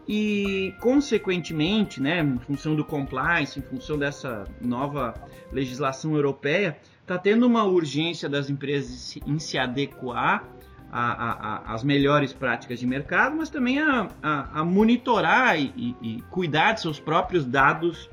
[0.08, 5.16] E, consequentemente, né, em função do compliance, em função dessa nova
[5.52, 10.44] legislação europeia, está tendo uma urgência das empresas em se adequar
[10.92, 16.82] às melhores práticas de mercado, mas também a, a, a monitorar e, e, cuidar de
[16.82, 18.10] seus próprios dados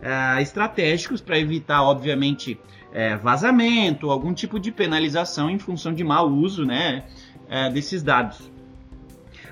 [0.00, 2.58] é, estratégicos para evitar, obviamente,
[2.94, 7.04] é, vazamento, algum tipo de penalização em função de mau uso né,
[7.48, 8.48] é, desses dados.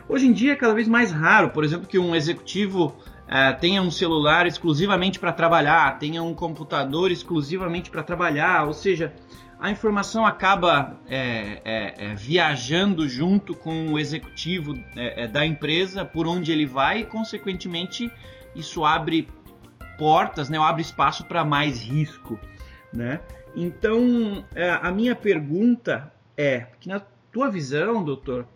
[0.09, 2.95] Hoje em dia é cada vez mais raro, por exemplo, que um executivo
[3.27, 9.13] é, tenha um celular exclusivamente para trabalhar, tenha um computador exclusivamente para trabalhar, ou seja,
[9.59, 14.75] a informação acaba é, é, é viajando junto com o executivo
[15.33, 18.11] da empresa por onde ele vai e, consequentemente,
[18.57, 19.29] isso abre
[19.97, 22.41] portas, né, abre espaço para mais risco.
[22.93, 23.21] Né?
[23.55, 24.45] Então,
[24.81, 27.01] a minha pergunta é, que na
[27.31, 28.47] tua visão, doutor,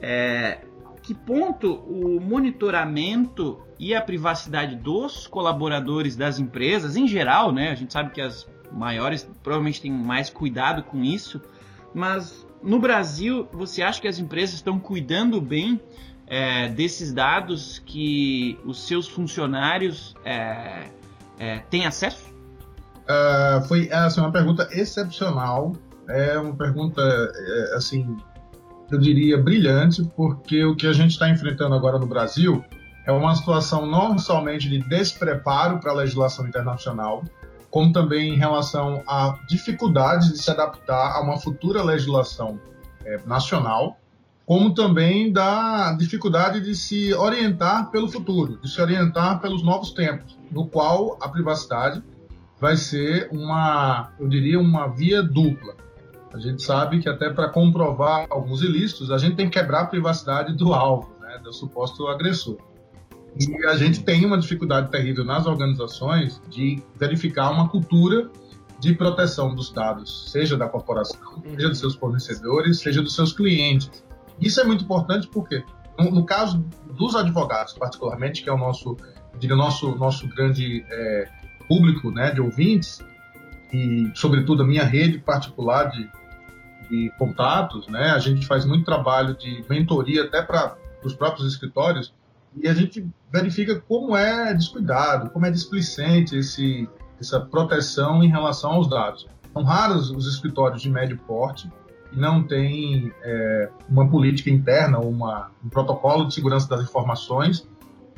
[0.00, 0.58] é,
[1.02, 7.70] que ponto o monitoramento e a privacidade dos colaboradores das empresas, em geral, né?
[7.70, 11.40] A gente sabe que as maiores provavelmente têm mais cuidado com isso,
[11.92, 15.80] mas no Brasil, você acha que as empresas estão cuidando bem
[16.26, 20.88] é, desses dados que os seus funcionários é,
[21.38, 22.31] é, têm acesso?
[23.02, 25.72] Uh, foi assim, uma pergunta excepcional.
[26.08, 28.16] É uma pergunta é, assim
[28.92, 32.62] eu diria, brilhante, porque o que a gente está enfrentando agora no Brasil
[33.06, 37.24] é uma situação não somente de despreparo para a legislação internacional,
[37.70, 42.60] como também em relação à dificuldade de se adaptar a uma futura legislação
[43.04, 43.96] é, nacional,
[44.44, 50.36] como também da dificuldade de se orientar pelo futuro, de se orientar pelos novos tempos,
[50.50, 52.02] no qual a privacidade
[52.62, 55.74] vai ser uma, eu diria, uma via dupla.
[56.32, 59.86] A gente sabe que até para comprovar alguns ilícitos, a gente tem que quebrar a
[59.86, 62.56] privacidade do alvo, né, do suposto agressor.
[63.36, 68.30] E a gente tem uma dificuldade terrível nas organizações de verificar uma cultura
[68.78, 73.90] de proteção dos dados, seja da corporação, seja dos seus fornecedores, seja dos seus clientes.
[74.40, 75.64] Isso é muito importante porque,
[75.98, 76.64] no, no caso
[76.96, 78.96] dos advogados, particularmente, que é o nosso,
[79.36, 81.41] diria, nosso, nosso grande é,
[81.72, 83.02] público né, de ouvintes,
[83.72, 86.06] e, sobretudo, a minha rede particular de,
[86.90, 88.10] de contatos, né?
[88.10, 92.12] A gente faz muito trabalho de mentoria até para os próprios escritórios
[92.54, 96.86] e a gente verifica como é descuidado, como é displicente esse,
[97.18, 99.26] essa proteção em relação aos dados.
[99.54, 101.70] São raros os escritórios de médio porte
[102.10, 107.66] que não têm é, uma política interna, uma, um protocolo de segurança das informações.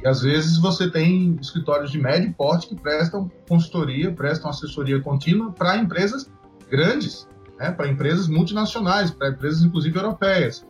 [0.04, 5.50] E às vezes você tem escritórios de médio porte que prestam consultoria, prestam assessoria contínua
[5.50, 6.30] para empresas
[6.70, 7.26] grandes,
[7.58, 10.66] né, para empresas multinacionais, para empresas inclusive europeias.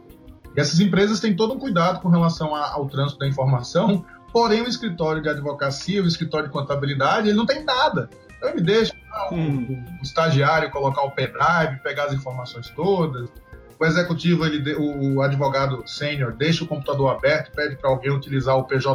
[0.56, 4.62] E essas empresas têm todo um cuidado com relação a, ao trânsito da informação, porém
[4.62, 8.08] o escritório de advocacia, o escritório de contabilidade, ele não tem nada.
[8.36, 13.28] Então ele deixa ah, o, o, estagiário colocar o pendrive, pegar as informações todas.
[13.78, 18.64] O executivo, ele, o, advogado sênior, deixa o computador aberto, pede para alguém utilizar o
[18.64, 18.88] PJE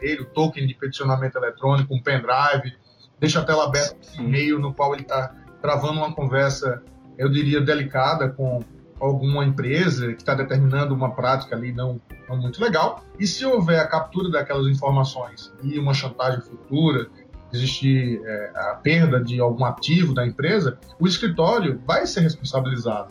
[0.00, 2.76] dele, o token de peticionamento eletrônico, um pendrive,
[3.18, 6.82] deixa a tela aberta, um e-mail no qual ele está travando uma conversa
[7.20, 8.60] eu diria, delicada com
[8.98, 13.04] alguma empresa que está determinando uma prática ali não, não muito legal.
[13.18, 17.08] E se houver a captura daquelas informações e uma chantagem futura,
[17.52, 23.10] existir é, a perda de algum ativo da empresa, o escritório vai ser responsabilizado.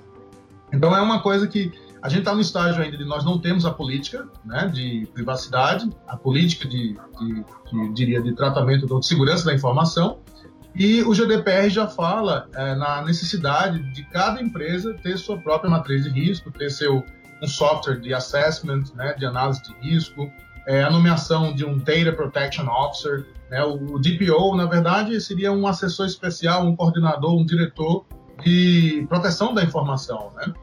[0.72, 3.66] Então é uma coisa que a gente está no estágio ainda de nós não temos
[3.66, 9.46] a política né, de privacidade, a política de, de, de, diria, de tratamento de segurança
[9.46, 10.20] da informação,
[10.76, 16.04] e o GDPR já fala é, na necessidade de cada empresa ter sua própria matriz
[16.04, 17.04] de risco, ter seu
[17.42, 20.30] um software de assessment, né, de análise de risco,
[20.68, 23.26] é, a nomeação de um Data Protection Officer.
[23.50, 28.06] Né, o DPO, na verdade, seria um assessor especial, um coordenador, um diretor
[28.44, 30.32] de proteção da informação.
[30.36, 30.54] Né?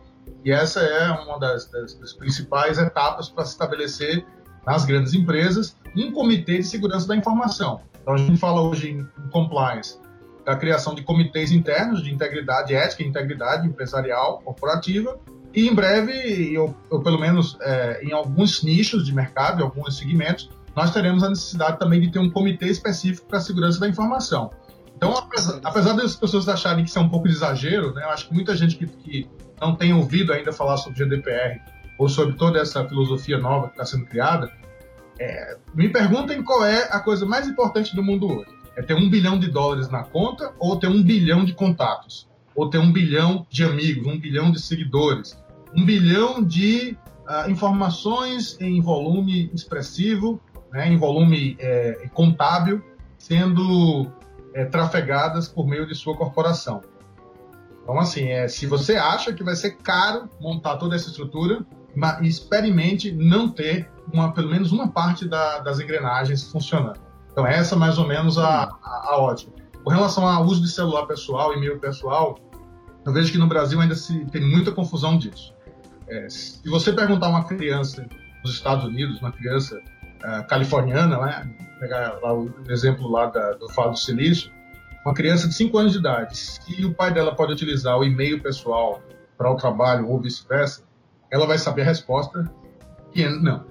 [0.44, 4.24] E essa é uma das, das, das principais etapas para se estabelecer
[4.66, 7.80] nas grandes empresas um comitê de segurança da informação.
[8.02, 9.98] Então, a gente fala hoje em, compliance
[10.44, 15.18] da criação de comitês internos de integridade ética integridade empresarial corporativa
[15.52, 19.98] e em breve, ou, ou pelo menos é, em alguns nichos de mercado, em alguns
[19.98, 23.88] segmentos, nós teremos a necessidade também de ter um comitê específico para a segurança da
[23.88, 24.50] informação.
[24.96, 28.10] Então, apesar, apesar das pessoas acharem que isso é um pouco de exagero, né, eu
[28.10, 29.28] acho que muita gente que, que
[29.60, 31.60] não tem ouvido ainda falar sobre GDPR
[31.98, 34.50] ou sobre toda essa filosofia nova que está sendo criada,
[35.18, 38.50] é, me perguntem qual é a coisa mais importante do mundo hoje.
[38.76, 42.28] É ter um bilhão de dólares na conta ou ter um bilhão de contatos?
[42.54, 45.38] Ou ter um bilhão de amigos, um bilhão de seguidores?
[45.74, 50.40] Um bilhão de uh, informações em volume expressivo,
[50.72, 52.82] né, em volume é, contábil,
[53.18, 54.10] sendo
[54.56, 56.80] é, trafegadas por meio de sua corporação.
[57.82, 61.64] Então, assim, é, se você acha que vai ser caro montar toda essa estrutura,
[62.22, 66.98] experimente não ter uma, pelo menos uma parte da, das engrenagens funcionando.
[67.30, 69.36] Então, essa é mais ou menos a, a, a.
[69.84, 72.38] Com relação ao uso de celular pessoal, e-mail pessoal,
[73.04, 75.54] eu vejo que no Brasil ainda se tem muita confusão disso.
[76.08, 78.06] É, se você perguntar a uma criança
[78.42, 79.78] nos Estados Unidos, uma criança
[80.26, 81.48] uh, californiana, né,
[81.78, 84.50] pegar lá o exemplo lá da, do Fado do Silício,
[85.04, 88.42] uma criança de 5 anos de idade, se o pai dela pode utilizar o e-mail
[88.42, 89.00] pessoal
[89.38, 90.82] para o trabalho ou vice-versa,
[91.30, 92.50] ela vai saber a resposta
[93.12, 93.64] que é não.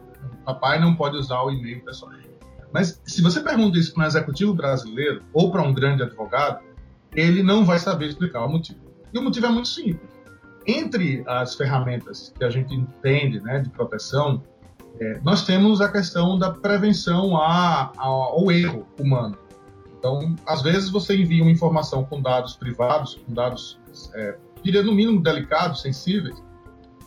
[0.46, 2.12] Papai não pode usar o e-mail pessoal.
[2.72, 6.60] Mas se você pergunta isso para um executivo brasileiro ou para um grande advogado,
[7.14, 8.80] ele não vai saber explicar o motivo.
[9.14, 10.10] E o motivo é muito simples.
[10.68, 14.44] Entre as ferramentas que a gente entende né, de proteção,
[15.00, 19.38] é, nós temos a questão da prevenção a, a, ao erro humano.
[19.98, 23.80] Então, às vezes você envia uma informação com dados privados, com dados,
[24.14, 26.42] é, diria no mínimo delicados, sensíveis,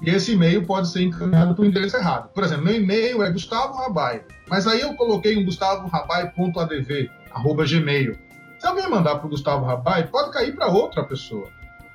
[0.03, 2.28] e esse e-mail pode ser encaminhado para o endereço errado.
[2.32, 8.18] Por exemplo, meu e-mail é Gustavo Rabai, mas aí eu coloquei um gustavorabai.adv, arroba gmail.
[8.59, 11.49] Se alguém mandar para o Gustavo Rabai, pode cair para outra pessoa.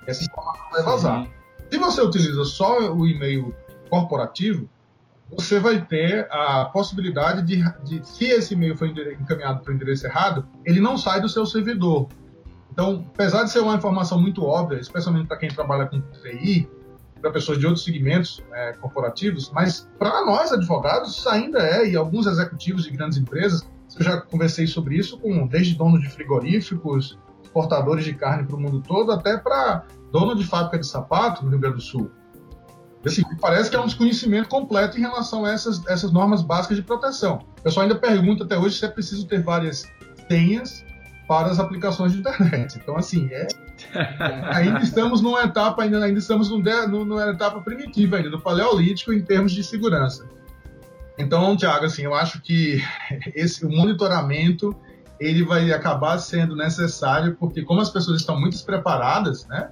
[0.07, 1.27] Essa informação vai vazar.
[1.69, 3.53] Se você utiliza só o e-mail
[3.89, 4.69] corporativo,
[5.35, 10.05] você vai ter a possibilidade de, de se esse e-mail foi encaminhado para o endereço
[10.05, 12.07] errado, ele não sai do seu servidor.
[12.71, 16.67] Então, apesar de ser uma informação muito óbvia, especialmente para quem trabalha com TI,
[17.21, 22.25] para pessoas de outros segmentos é, corporativos, mas para nós advogados ainda é, e alguns
[22.25, 23.65] executivos de grandes empresas,
[23.97, 28.59] eu já conversei sobre isso com desde donos de frigoríficos, exportadores de carne para o
[28.59, 32.11] mundo todo, até para dono de fábrica de sapato no Rio Grande do Sul.
[33.05, 36.83] Assim, parece que é um desconhecimento completo em relação a essas, essas normas básicas de
[36.83, 37.39] proteção.
[37.59, 39.85] O pessoal ainda pergunta até hoje se é preciso ter várias
[40.29, 40.85] senhas
[41.27, 42.79] para as aplicações de internet.
[42.81, 43.47] Então, assim, é,
[44.51, 49.51] ainda estamos numa etapa, ainda, ainda estamos numa etapa primitiva ainda, do paleolítico em termos
[49.51, 50.25] de segurança.
[51.17, 52.81] Então, Tiago, assim, eu acho que
[53.35, 54.75] esse o monitoramento
[55.19, 59.69] ele vai acabar sendo necessário porque como as pessoas estão muito despreparadas, né?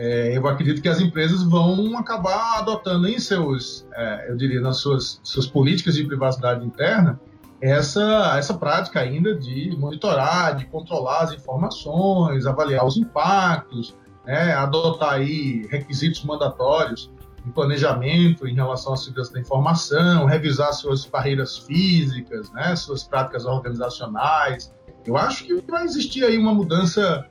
[0.00, 4.78] É, eu acredito que as empresas vão acabar adotando em seus, é, eu diria, nas
[4.78, 7.20] suas, suas políticas de privacidade interna,
[7.60, 13.94] essa, essa prática ainda de monitorar, de controlar as informações, avaliar os impactos,
[14.24, 17.12] né, adotar aí requisitos mandatórios
[17.44, 23.44] de planejamento em relação à segurança da informação, revisar suas barreiras físicas, né, suas práticas
[23.44, 24.74] organizacionais.
[25.04, 27.26] Eu acho que vai existir aí uma mudança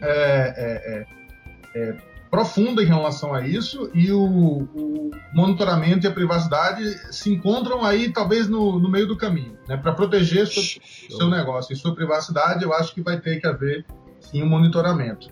[0.00, 1.04] é,
[1.74, 6.82] é, é, é profunda em relação a isso e o, o, monitoramento e a privacidade
[7.12, 9.76] se encontram aí talvez no, no meio do caminho, né?
[9.76, 10.62] Para proteger seu,
[11.10, 13.84] seu negócio e sua privacidade, eu acho que vai ter que haver
[14.18, 15.28] sim um monitoramento.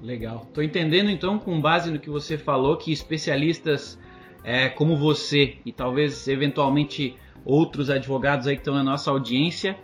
[0.00, 0.46] Legal.
[0.48, 3.98] Estou entendendo então, com base no que você falou, que especialistas
[4.42, 7.14] é, como você e talvez eventualmente
[7.44, 9.76] outros advogados aí que estão na nossa audiência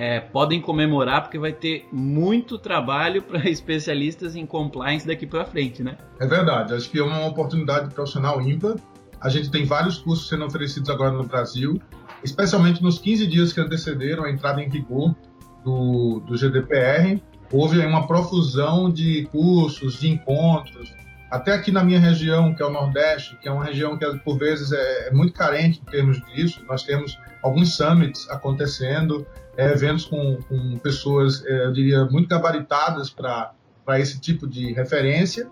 [0.00, 5.82] é, podem comemorar porque vai ter muito trabalho para especialistas em compliance daqui para frente,
[5.82, 5.98] né?
[6.20, 6.72] É verdade.
[6.72, 8.76] Acho que é uma oportunidade profissional ímpar.
[9.20, 11.82] A gente tem vários cursos sendo oferecidos agora no Brasil,
[12.22, 15.16] especialmente nos 15 dias que antecederam a entrada em vigor
[15.64, 17.20] do, do GDPR,
[17.52, 20.94] houve uma profusão de cursos, de encontros,
[21.28, 24.38] até aqui na minha região, que é o Nordeste, que é uma região que por
[24.38, 29.26] vezes é, é muito carente em termos disso, nós temos alguns summits acontecendo,
[29.56, 33.54] é, eventos com, com pessoas, é, eu diria, muito gabaritadas para
[33.98, 35.48] esse tipo de referência.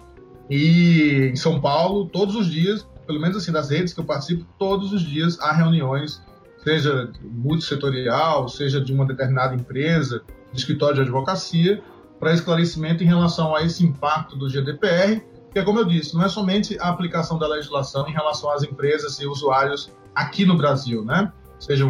[0.49, 4.47] E em São Paulo, todos os dias, pelo menos assim, das redes que eu participo,
[4.59, 6.23] todos os dias há reuniões,
[6.63, 10.23] seja multissetorial, seja de uma determinada empresa,
[10.53, 11.83] de escritório de advocacia,
[12.19, 15.23] para esclarecimento em relação a esse impacto do GDPR
[15.57, 19.19] porque, como eu disse, não é somente a aplicação da legislação em relação às empresas
[19.21, 21.33] e usuários aqui no Brasil, né?
[21.59, 21.89] Seja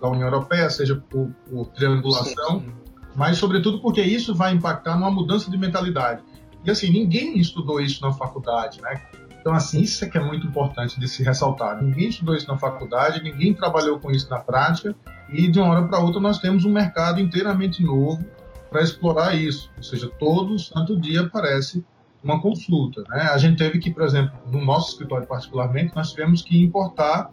[0.00, 2.72] da União Europeia, seja por, por triangulação, sim, sim.
[3.14, 6.22] mas, sobretudo, porque isso vai impactar numa mudança de mentalidade.
[6.64, 9.02] E, assim, ninguém estudou isso na faculdade, né?
[9.40, 11.82] Então, assim, isso é que é muito importante de se ressaltar.
[11.82, 14.94] Ninguém estudou isso na faculdade, ninguém trabalhou com isso na prática,
[15.28, 18.24] e de uma hora para outra nós temos um mercado inteiramente novo
[18.70, 19.70] para explorar isso.
[19.76, 21.84] Ou seja, todo santo dia aparece
[22.22, 23.02] uma consulta.
[23.08, 23.22] Né?
[23.22, 27.30] A gente teve que, por exemplo, no nosso escritório particularmente, nós tivemos que importar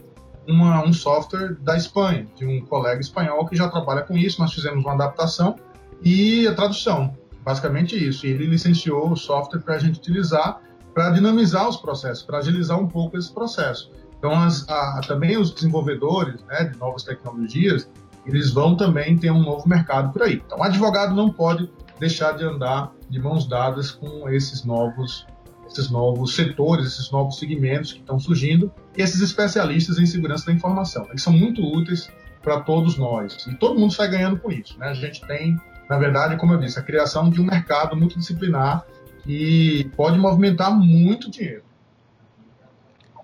[0.48, 4.42] uma, um software da Espanha, de um colega espanhol que já trabalha com isso.
[4.42, 5.56] Nós fizemos uma adaptação
[6.02, 8.26] e a tradução, basicamente isso.
[8.26, 10.62] E ele licenciou o software para a gente utilizar
[10.96, 13.92] para dinamizar os processos, para agilizar um pouco esse processo.
[14.18, 17.90] Então, as, a, também os desenvolvedores né, de novas tecnologias,
[18.26, 20.42] eles vão também ter um novo mercado por aí.
[20.46, 21.70] Então, o advogado não pode
[22.00, 25.28] deixar de andar de mãos dadas com esses novos
[25.68, 30.52] esses novos setores, esses novos segmentos que estão surgindo e esses especialistas em segurança da
[30.52, 31.06] informação.
[31.10, 32.10] Eles são muito úteis
[32.42, 34.78] para todos nós e todo mundo sai ganhando com isso.
[34.80, 34.88] Né?
[34.90, 35.60] A gente tem,
[35.90, 38.86] na verdade, como eu disse, a criação de um mercado multidisciplinar
[39.24, 41.64] que pode movimentar muito dinheiro.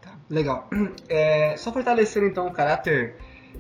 [0.01, 0.67] Tá, legal.
[1.07, 3.15] É, só fortalecer então o caráter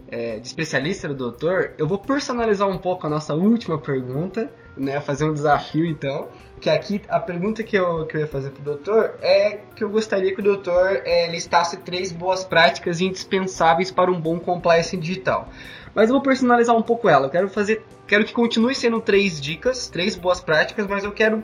[0.07, 4.99] é, de especialista do doutor, eu vou personalizar um pouco a nossa última pergunta né,
[5.01, 6.29] fazer um desafio então.
[6.59, 9.89] Que aqui a pergunta que eu, que eu ia fazer pro doutor é que eu
[9.89, 15.49] gostaria que o doutor é, listasse três boas práticas indispensáveis para um bom compliance digital.
[15.95, 17.25] Mas eu vou personalizar um pouco ela.
[17.27, 17.83] Eu quero fazer.
[18.07, 21.43] Quero que continue sendo três dicas, três boas práticas, mas eu quero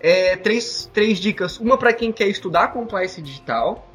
[0.00, 1.58] é, três, três dicas.
[1.58, 3.90] Uma para quem quer estudar compliance digital,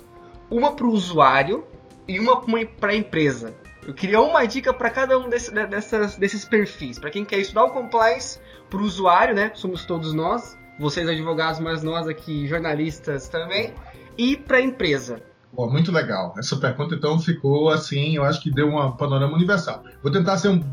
[0.49, 1.63] uma para o usuário
[2.07, 2.41] e uma
[2.79, 3.53] para a empresa.
[3.85, 6.97] Eu queria uma dica para cada um desse, dessas, desses perfis.
[6.97, 8.39] Para quem quer estudar o compliance,
[8.69, 9.51] para o usuário, né?
[9.55, 13.73] Somos todos nós, vocês advogados, mas nós aqui jornalistas também,
[14.17, 15.21] e para a empresa.
[15.51, 16.33] Bom, muito legal.
[16.37, 19.83] Essa pergunta então ficou assim, eu acho que deu um panorama universal.
[20.03, 20.63] Vou tentar ser um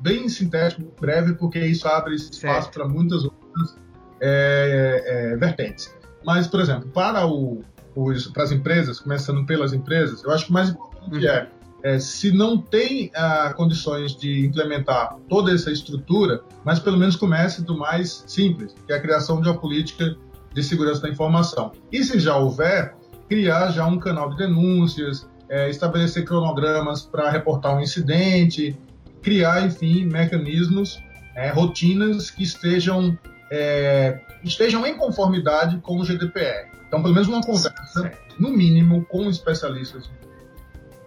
[0.00, 3.76] bem sintético, breve, porque isso abre espaço para muitas outras
[4.20, 5.92] é, é, vertentes.
[6.24, 7.62] Mas, por exemplo, para, o,
[7.96, 11.32] os, para as empresas, começando pelas empresas, eu acho que o mais importante uhum.
[11.32, 11.48] é
[11.82, 17.62] é, se não tem ah, condições de implementar toda essa estrutura, mas pelo menos comece
[17.62, 20.16] do mais simples, que é a criação de uma política
[20.52, 21.72] de segurança da informação.
[21.92, 22.94] E se já houver,
[23.28, 28.76] criar já um canal de denúncias, é, estabelecer cronogramas para reportar um incidente,
[29.22, 31.00] criar, enfim, mecanismos,
[31.36, 33.16] é, rotinas que estejam,
[33.50, 36.68] é, estejam em conformidade com o GDPR.
[36.88, 40.10] Então, pelo menos uma conversa, no mínimo, com especialistas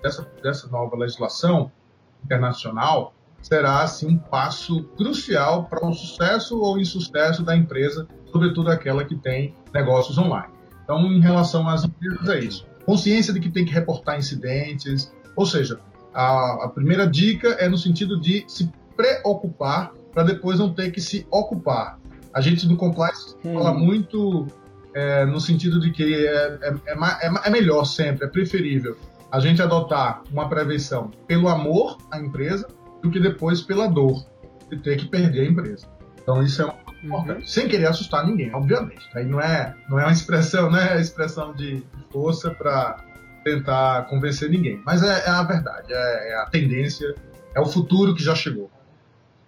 [0.01, 1.71] dessa, dessa nova legislação
[2.23, 9.03] internacional será assim um passo crucial para o sucesso ou insucesso da empresa, sobretudo aquela
[9.03, 10.53] que tem negócios online.
[10.83, 12.67] Então, em relação às empresas, é isso.
[12.85, 15.79] Consciência de que tem que reportar incidentes, ou seja,
[16.13, 21.01] a, a primeira dica é no sentido de se preocupar para depois não ter que
[21.01, 21.99] se ocupar.
[22.33, 23.53] A gente no compliance hum.
[23.53, 24.47] fala muito
[24.93, 28.97] é, no sentido de que é, é, é, é melhor sempre, é preferível
[29.31, 32.67] a gente adotar uma prevenção pelo amor à empresa
[33.01, 34.25] do que depois pela dor
[34.69, 35.87] de ter que perder a empresa.
[36.21, 36.65] Então isso é
[37.03, 37.45] importante, uhum.
[37.45, 39.07] sem querer assustar ninguém, obviamente.
[39.15, 40.97] Aí não é, não é uma expressão, né?
[40.97, 43.03] É expressão de força para
[43.43, 44.81] tentar convencer ninguém.
[44.85, 47.15] Mas é, é a verdade, é, é, a tendência,
[47.55, 48.69] é o futuro que já chegou.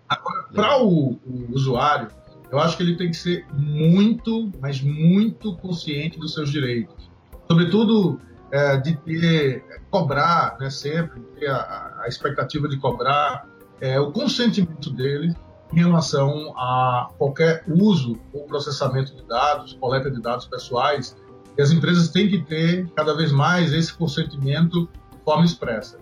[0.09, 2.07] Agora, para o, o usuário,
[2.51, 7.11] eu acho que ele tem que ser muito, mas muito consciente dos seus direitos.
[7.47, 8.19] Sobretudo
[8.53, 13.47] é, de ter, cobrar, né, sempre, ter a, a expectativa de cobrar
[13.81, 15.35] é, o consentimento dele
[15.73, 21.17] em relação a qualquer uso ou processamento de dados, coleta de dados pessoais,
[21.57, 25.97] e as empresas têm que ter cada vez mais esse consentimento de forma expressa.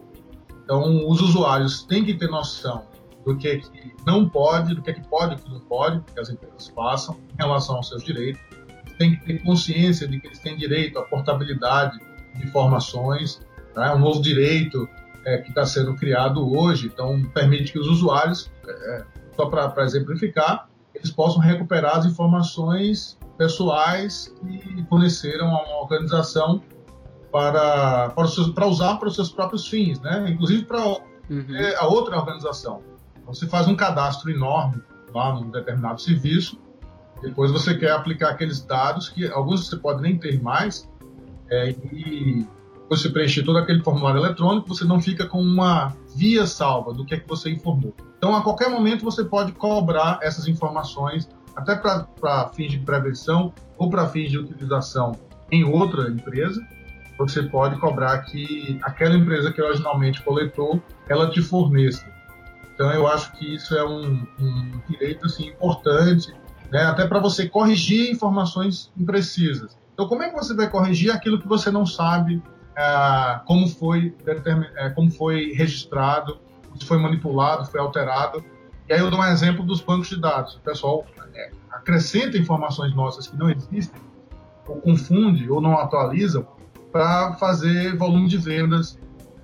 [0.66, 2.86] Então, os usuários têm que ter noção
[3.26, 6.02] do que, é que não pode, do que, é que pode e que não pode
[6.02, 8.41] que as empresas façam em relação aos seus direitos.
[8.97, 11.97] Tem que ter consciência de que eles têm direito à portabilidade
[12.44, 13.42] informações,
[13.76, 13.94] né?
[13.94, 14.88] um novo direito
[15.26, 16.88] é, que está sendo criado hoje.
[16.88, 19.04] Então, permite que os usuários, é,
[19.36, 26.62] só para exemplificar, eles possam recuperar as informações pessoais que forneceram a uma organização
[27.32, 30.30] para, para, seus, para usar para os seus próprios fins, né?
[30.30, 31.46] inclusive para uhum.
[31.78, 32.82] a outra organização.
[33.22, 34.82] Então, você faz um cadastro enorme
[35.14, 36.60] lá num determinado serviço,
[37.22, 40.90] depois você quer aplicar aqueles dados que alguns você pode nem ter mais,
[41.52, 42.47] é, e
[42.89, 47.14] você preencher todo aquele formulário eletrônico, você não fica com uma via salva do que
[47.14, 47.93] é que você informou.
[48.18, 53.89] Então, a qualquer momento, você pode cobrar essas informações, até para fins de prevenção ou
[53.89, 55.18] para fins de utilização
[55.52, 56.62] em outra empresa.
[57.18, 62.06] Você pode cobrar que aquela empresa que originalmente coletou, ela te forneça.
[62.74, 66.34] Então, eu acho que isso é um, um direito assim, importante,
[66.72, 66.84] né?
[66.84, 69.81] até para você corrigir informações imprecisas.
[70.02, 72.41] Então, como é que você vai corrigir aquilo que você não sabe
[72.76, 74.16] é, como, foi
[74.76, 76.39] é, como foi registrado,
[76.76, 78.43] se foi manipulado, foi alterado?
[78.89, 80.56] E aí eu dou um exemplo dos bancos de dados.
[80.56, 84.02] O pessoal é, acrescenta informações nossas que não existem,
[84.68, 86.47] ou confunde, ou não atualiza,
[86.91, 88.97] para fazer volume de vendas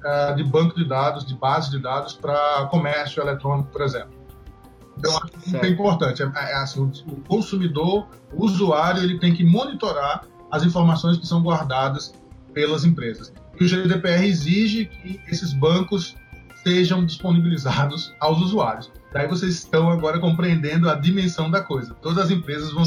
[0.04, 4.18] é, de banco de dados, de base de dados para comércio eletrônico, por exemplo.
[4.98, 6.24] Então, acho que é importante.
[6.24, 11.42] É, é, assim, o consumidor, o usuário, ele tem que monitorar as informações que são
[11.42, 12.14] guardadas
[12.54, 13.34] pelas empresas.
[13.60, 16.16] E o GDPR exige que esses bancos
[16.64, 18.92] sejam disponibilizados aos usuários.
[19.12, 21.94] Daí vocês estão agora compreendendo a dimensão da coisa.
[22.02, 22.84] Todas as empresas vão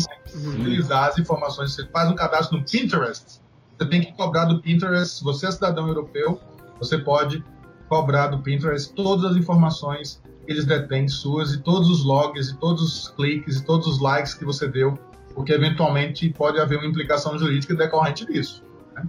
[0.53, 1.75] utilizar as informações.
[1.75, 3.41] Você faz um cadastro no Pinterest,
[3.79, 5.19] você tem que cobrar do Pinterest.
[5.19, 6.39] Se você é cidadão europeu,
[6.79, 7.43] você pode
[7.89, 12.57] cobrar do Pinterest todas as informações que eles detêm suas e todos os logs e
[12.59, 14.99] todos os cliques e todos os likes que você deu
[15.35, 18.65] porque eventualmente pode haver uma implicação jurídica decorrente disso.
[18.95, 19.03] Né?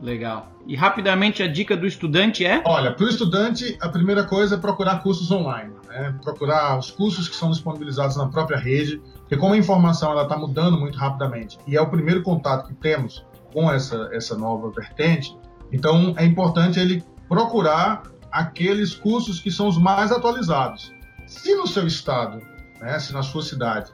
[0.00, 0.52] Legal.
[0.66, 2.62] E rapidamente a dica do estudante é?
[2.66, 5.72] Olha, para o estudante, a primeira coisa é procurar cursos online.
[5.88, 6.14] Né?
[6.22, 10.78] Procurar os cursos que são disponibilizados na própria rede, porque como a informação está mudando
[10.78, 15.36] muito rapidamente e é o primeiro contato que temos com essa, essa nova vertente,
[15.72, 20.92] então é importante ele procurar aqueles cursos que são os mais atualizados.
[21.26, 22.42] Se no seu estado,
[22.80, 23.92] né, se na sua cidade,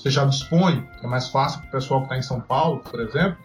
[0.00, 3.00] você já dispõe, é mais fácil para o pessoal que está em São Paulo, por
[3.00, 3.36] exemplo,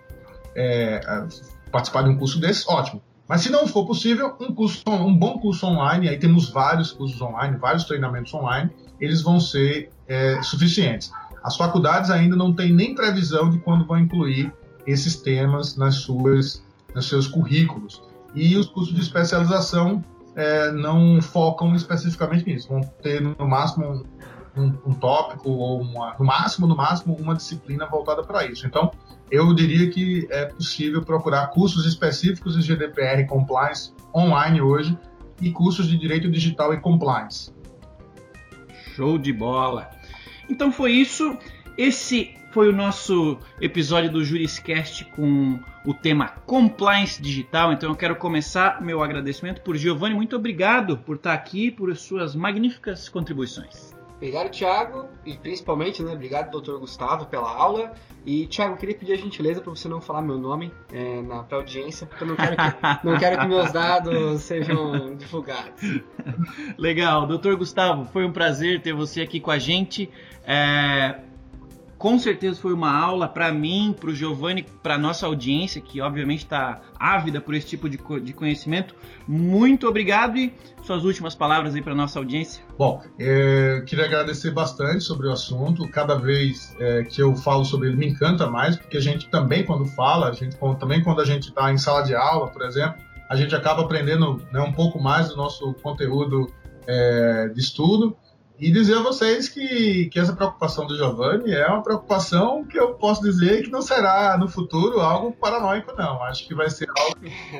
[0.55, 1.27] é, é,
[1.69, 3.01] participar de um curso desse, ótimo.
[3.27, 7.19] Mas se não for possível, um, curso, um bom curso online, aí temos vários cursos
[7.21, 8.69] online, vários treinamentos online,
[9.01, 11.11] eles vão ser é, suficientes.
[11.43, 14.53] As faculdades ainda não têm nem previsão de quando vão incluir
[14.87, 18.01] esses temas nas suas, nos seus currículos.
[18.33, 20.03] E os cursos de especialização
[20.35, 22.69] é, não focam especificamente nisso.
[22.69, 24.05] Vão ter, no máximo,
[24.57, 28.65] um, um tópico ou uma, no máximo, no máximo, uma disciplina voltada para isso.
[28.65, 28.91] Então,
[29.31, 34.97] eu diria que é possível procurar cursos específicos de GDPR Compliance online hoje
[35.41, 37.53] e cursos de Direito Digital e Compliance.
[38.95, 39.89] Show de bola!
[40.49, 41.37] Então foi isso.
[41.77, 47.73] Esse foi o nosso episódio do Juriscast com o tema Compliance Digital.
[47.73, 50.15] Então eu quero começar meu agradecimento por Giovanni.
[50.15, 53.94] Muito obrigado por estar aqui, por suas magníficas contribuições.
[54.15, 57.93] Obrigado, Thiago, e principalmente, né, obrigado, doutor Gustavo, pela aula.
[58.25, 61.57] E, Thiago, queria pedir a gentileza para você não falar meu nome é, na pra
[61.57, 65.81] audiência, porque eu não quero, que, não quero que meus dados sejam divulgados.
[66.77, 70.09] Legal, doutor Gustavo, foi um prazer ter você aqui com a gente.
[70.47, 71.19] É,
[72.05, 76.43] com certeza foi uma aula para mim, para o Giovanni, para nossa audiência, que obviamente
[76.43, 78.93] está ávida por esse tipo de, de conhecimento.
[79.27, 80.53] Muito obrigado e
[80.83, 82.63] suas últimas palavras aí para nossa audiência.
[82.77, 85.89] Bom, é, queria agradecer bastante sobre o assunto.
[85.89, 89.65] Cada vez é, que eu falo sobre ele me encanta mais, porque a gente também
[89.65, 93.01] quando fala, a gente também quando a gente está em sala de aula, por exemplo,
[93.27, 96.53] a gente acaba aprendendo né, um pouco mais do nosso conteúdo
[96.85, 98.15] é, de estudo.
[98.57, 102.93] E dizer a vocês que, que essa preocupação do Giovanni é uma preocupação que eu
[102.93, 106.23] posso dizer que não será no futuro algo paranoico, não.
[106.23, 107.17] Acho que vai ser algo.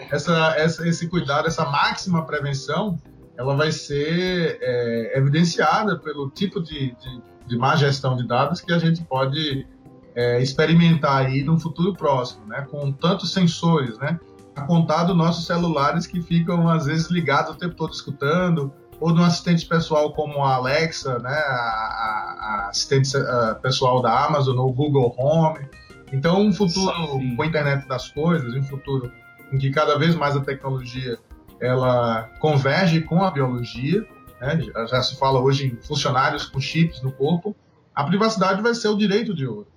[0.10, 2.98] Essa, essa, esse cuidado, essa máxima prevenção,
[3.38, 8.72] ela vai ser é, evidenciada pelo tipo de, de, de, má gestão de dados que
[8.72, 9.68] a gente pode
[10.16, 12.66] é, experimentar aí no futuro próximo, né?
[12.72, 14.18] Com tantos sensores, né?
[14.56, 19.14] A contar dos nossos celulares que ficam, às vezes, ligados o tempo todo escutando ou
[19.14, 24.58] de um assistente pessoal como a Alexa, né, a, a assistente a pessoal da Amazon
[24.58, 25.68] ou Google Home.
[26.12, 27.36] Então, um futuro Sim.
[27.36, 29.12] com a internet das coisas, um futuro
[29.52, 31.18] em que cada vez mais a tecnologia
[31.60, 34.06] ela converge com a biologia,
[34.40, 37.56] né, já se fala hoje em funcionários com chips no corpo,
[37.94, 39.68] a privacidade vai ser o direito de ouro.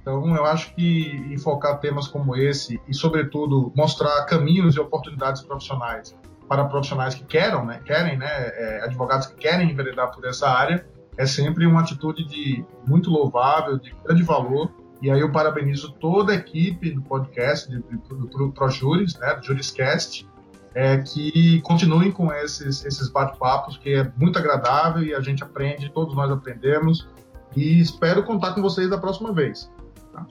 [0.00, 6.14] Então, eu acho que enfocar temas como esse e, sobretudo, mostrar caminhos e oportunidades profissionais
[6.48, 10.86] para profissionais que querem, né, querem, né, é, advogados que querem enveredar por essa área,
[11.16, 14.70] é sempre uma atitude de muito louvável, de grande valor.
[15.00, 19.34] E aí eu parabenizo toda a equipe do podcast, de, de, do, do ProJuris, né,
[19.34, 20.26] do Juriscast,
[20.74, 25.90] é, que continuem com esses, esses bate-papos, que é muito agradável e a gente aprende,
[25.90, 27.08] todos nós aprendemos.
[27.56, 29.70] E espero contar com vocês da próxima vez.
[30.12, 30.26] Tá?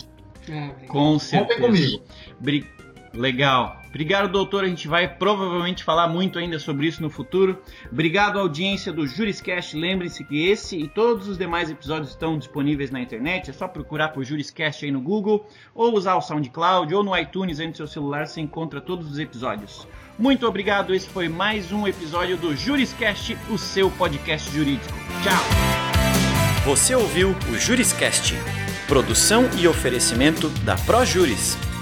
[0.48, 1.60] É, com certeza.
[1.60, 2.04] Contem comigo.
[3.16, 3.82] Legal.
[3.88, 4.66] Obrigado, doutor.
[4.66, 7.62] A gente vai provavelmente falar muito ainda sobre isso no futuro.
[7.90, 9.78] Obrigado, audiência do Juriscast.
[9.78, 13.50] Lembre-se que esse e todos os demais episódios estão disponíveis na internet.
[13.50, 17.60] É só procurar por Juriscast aí no Google, ou usar o SoundCloud, ou no iTunes
[17.60, 18.28] aí no seu celular.
[18.28, 19.88] Você encontra todos os episódios.
[20.20, 20.94] Muito obrigado.
[20.94, 24.94] Esse foi mais um episódio do Juriscast, o seu podcast jurídico.
[25.24, 26.66] Tchau.
[26.66, 28.34] Você ouviu o Juriscast.
[28.88, 31.58] Produção e oferecimento da ProJuris